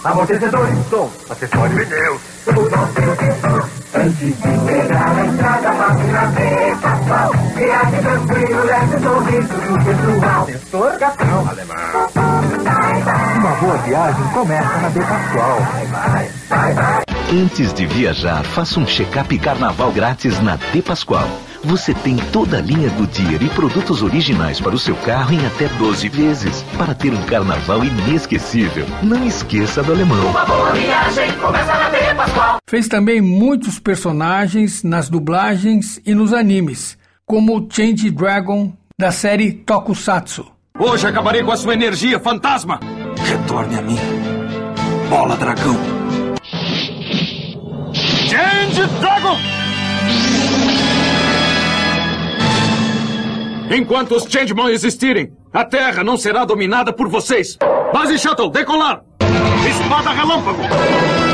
[0.05, 7.33] Amortecedores, som, acessórios, pneus, tudo nosso Antes de pegar a estrada, máquina de Pascoal.
[7.55, 10.47] Viagem tranquilo, leve sorriso do pessoal.
[10.47, 11.77] Sensor Gatão Alemão.
[13.37, 15.59] Uma boa viagem começa na De Pascoal.
[17.33, 21.29] Antes de viajar, faça um check-up carnaval grátis na De Pascoal.
[21.65, 25.47] Você tem toda a linha do dia e produtos originais para o seu carro em
[25.47, 26.62] até 12 vezes.
[26.77, 30.29] Para ter um carnaval inesquecível, não esqueça do alemão.
[30.29, 32.59] Uma boa viagem começa na De Pascoal.
[32.69, 39.51] Fez também muitos personagens nas dublagens e nos animes, como o Change Dragon da série
[39.51, 40.47] Tokusatsu.
[40.79, 42.79] Hoje acabarei com a sua energia, fantasma!
[43.27, 43.99] Retorne a mim,
[45.09, 45.77] bola dragão.
[47.95, 49.54] Change Dragon!
[53.71, 57.57] Enquanto os Changemon existirem, a Terra não será dominada por vocês.
[57.93, 59.03] Base Shuttle, decolar!
[59.69, 60.62] Espada Relâmpago!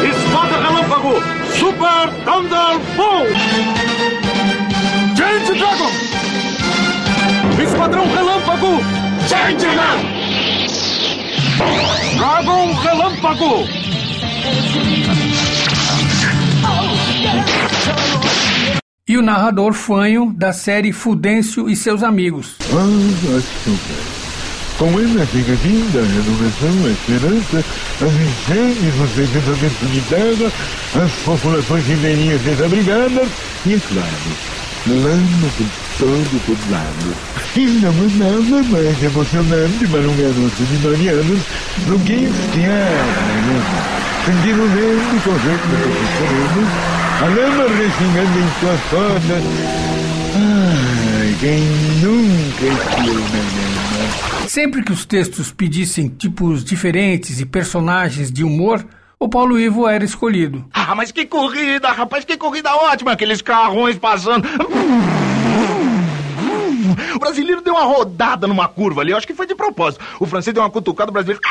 [0.05, 1.15] Espada Relâmpago!
[1.59, 3.29] Super Thunderbolt!
[5.17, 5.91] Change Dragon!
[7.63, 8.79] Esquadrão Relâmpago!
[9.29, 9.99] Changeman!
[12.17, 13.67] Dragon Relâmpago!
[19.11, 22.55] E o narrador fanho da série Fudêncio e seus amigos.
[24.79, 27.65] Com essa ficatinha da renovação, a esperança,
[28.01, 30.53] as enchentes, os desentamentos de terra,
[31.05, 33.29] as populações ribeirinhas desabrigadas
[33.67, 34.07] e, é claro,
[34.87, 35.67] lama por
[35.99, 37.13] todo por lado.
[37.57, 41.41] E não há nada mais emocionante para um garoto de 9 anos.
[41.85, 43.83] Do que esquiar na lama,
[44.25, 49.45] sentindo vento correndo pelos terrenos, a em suas cordas.
[50.37, 51.61] Ai, quem
[52.01, 54.49] nunca na lama?
[54.49, 58.83] Sempre que os textos pedissem tipos diferentes e personagens de humor,
[59.19, 60.65] o Paulo Ivo era escolhido.
[60.73, 64.49] Ah, mas que corrida, rapaz, que corrida ótima, aqueles carrões passando.
[67.15, 70.03] O brasileiro deu uma rodada numa curva ali, eu acho que foi de propósito.
[70.19, 71.43] O francês deu uma cutucada, o brasileiro.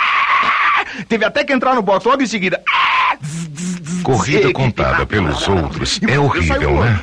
[1.07, 2.61] Teve até que entrar no box logo em seguida.
[4.03, 6.99] Corrida contada pelos outros é horrível, né?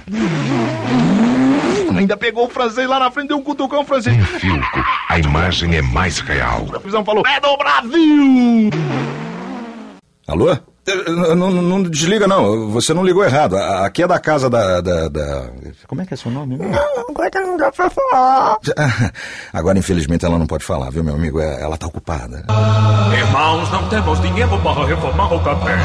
[1.97, 4.17] Ainda pegou o francês lá na frente, deu um cutucão francês.
[4.17, 6.67] Em Filco, a imagem é mais real.
[6.75, 8.71] A visão falou: É do Brasil!
[10.27, 10.57] Alô?
[11.09, 12.71] Não, não, não, desliga, não.
[12.71, 13.57] Você não ligou errado.
[13.57, 14.81] Aqui é da casa da.
[14.81, 15.51] da, da...
[15.89, 16.59] Como é que é seu nome?
[17.09, 18.59] Agora que não dá pra falar.
[19.53, 21.41] Agora, infelizmente, ela não pode falar, viu, meu amigo?
[21.41, 22.45] Ela tá ocupada.
[23.17, 25.77] Irmãos, não temos dinheiro para reformar o café.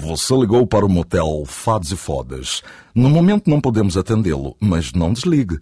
[0.00, 2.62] Você ligou para o motel Fados e Fodas.
[2.94, 5.58] No momento não podemos atendê-lo, mas não desligue.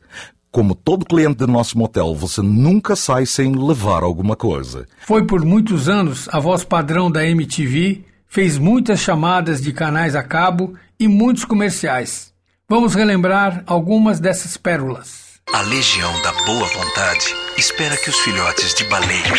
[0.53, 4.86] Como todo cliente do nosso motel, você nunca sai sem levar alguma coisa.
[5.07, 10.22] Foi por muitos anos a voz padrão da MTV, fez muitas chamadas de canais a
[10.22, 12.34] cabo e muitos comerciais.
[12.68, 15.40] Vamos relembrar algumas dessas pérolas.
[15.55, 19.32] A legião da boa vontade espera que os filhotes de baleia,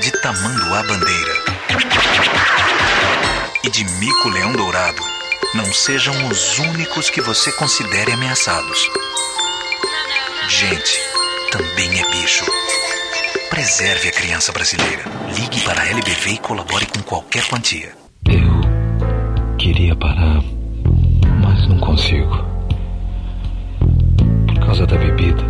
[0.00, 1.34] de tamanduá bandeira
[3.62, 5.02] e de mico-leão dourado
[5.54, 8.90] não sejam os únicos que você considere ameaçados.
[10.48, 11.00] Gente,
[11.50, 12.44] também é bicho.
[13.50, 15.02] Preserve a criança brasileira.
[15.36, 17.92] Ligue para a LBV e colabore com qualquer quantia.
[19.58, 20.42] Queria parar,
[21.42, 22.44] mas não consigo.
[24.46, 25.42] Por causa da bebida.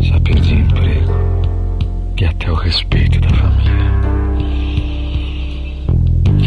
[0.00, 1.12] Já perdi emprego.
[2.20, 3.92] E até o respeito da família.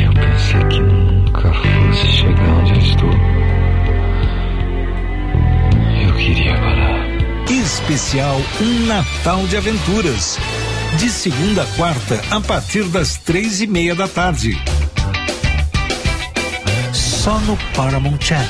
[0.06, 3.10] Eu pensei que nunca fosse chegar onde eu estou.
[6.08, 6.85] Eu queria parar.
[7.66, 10.38] Especial Um Natal de Aventuras.
[11.00, 14.56] De segunda a quarta, a partir das três e meia da tarde.
[16.94, 18.48] Só no Paramount Channel.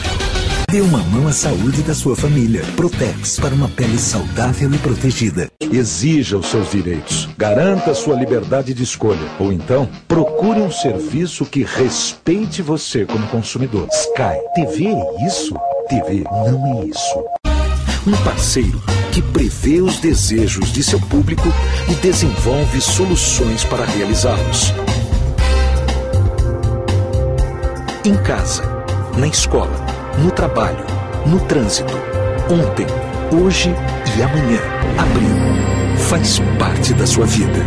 [0.70, 2.62] Dê uma mão à saúde da sua família.
[2.76, 5.50] Protex para uma pele saudável e protegida.
[5.62, 7.30] Exija os seus direitos.
[7.38, 9.32] Garanta a sua liberdade de escolha.
[9.40, 13.88] Ou então, procure um serviço que respeite você como consumidor.
[13.94, 14.38] Sky.
[14.56, 15.56] TV é isso?
[15.88, 17.24] TV não é isso.
[18.06, 18.84] Um parceiro
[19.16, 21.48] que prevê os desejos de seu público
[21.90, 24.74] e desenvolve soluções para realizá-los.
[28.04, 28.62] Em casa,
[29.18, 29.72] na escola,
[30.22, 30.86] no trabalho,
[31.26, 31.94] no trânsito.
[32.52, 32.86] Ontem,
[33.42, 33.74] hoje
[34.18, 34.60] e amanhã.
[34.98, 37.66] Abril faz parte da sua vida.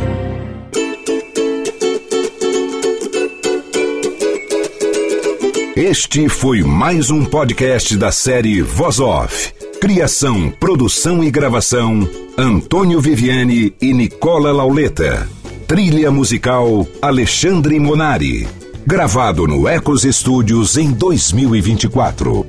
[5.74, 9.57] Este foi mais um podcast da série Voz Off.
[9.80, 12.00] Criação, produção e gravação:
[12.36, 15.28] Antônio Viviane e Nicola Lauleta.
[15.68, 18.48] Trilha musical: Alexandre Monari.
[18.84, 22.44] Gravado no Ecos Studios em 2024.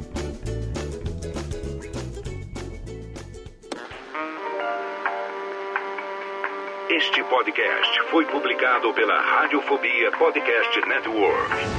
[6.90, 11.79] Este podcast foi publicado pela Radiofobia Podcast Network.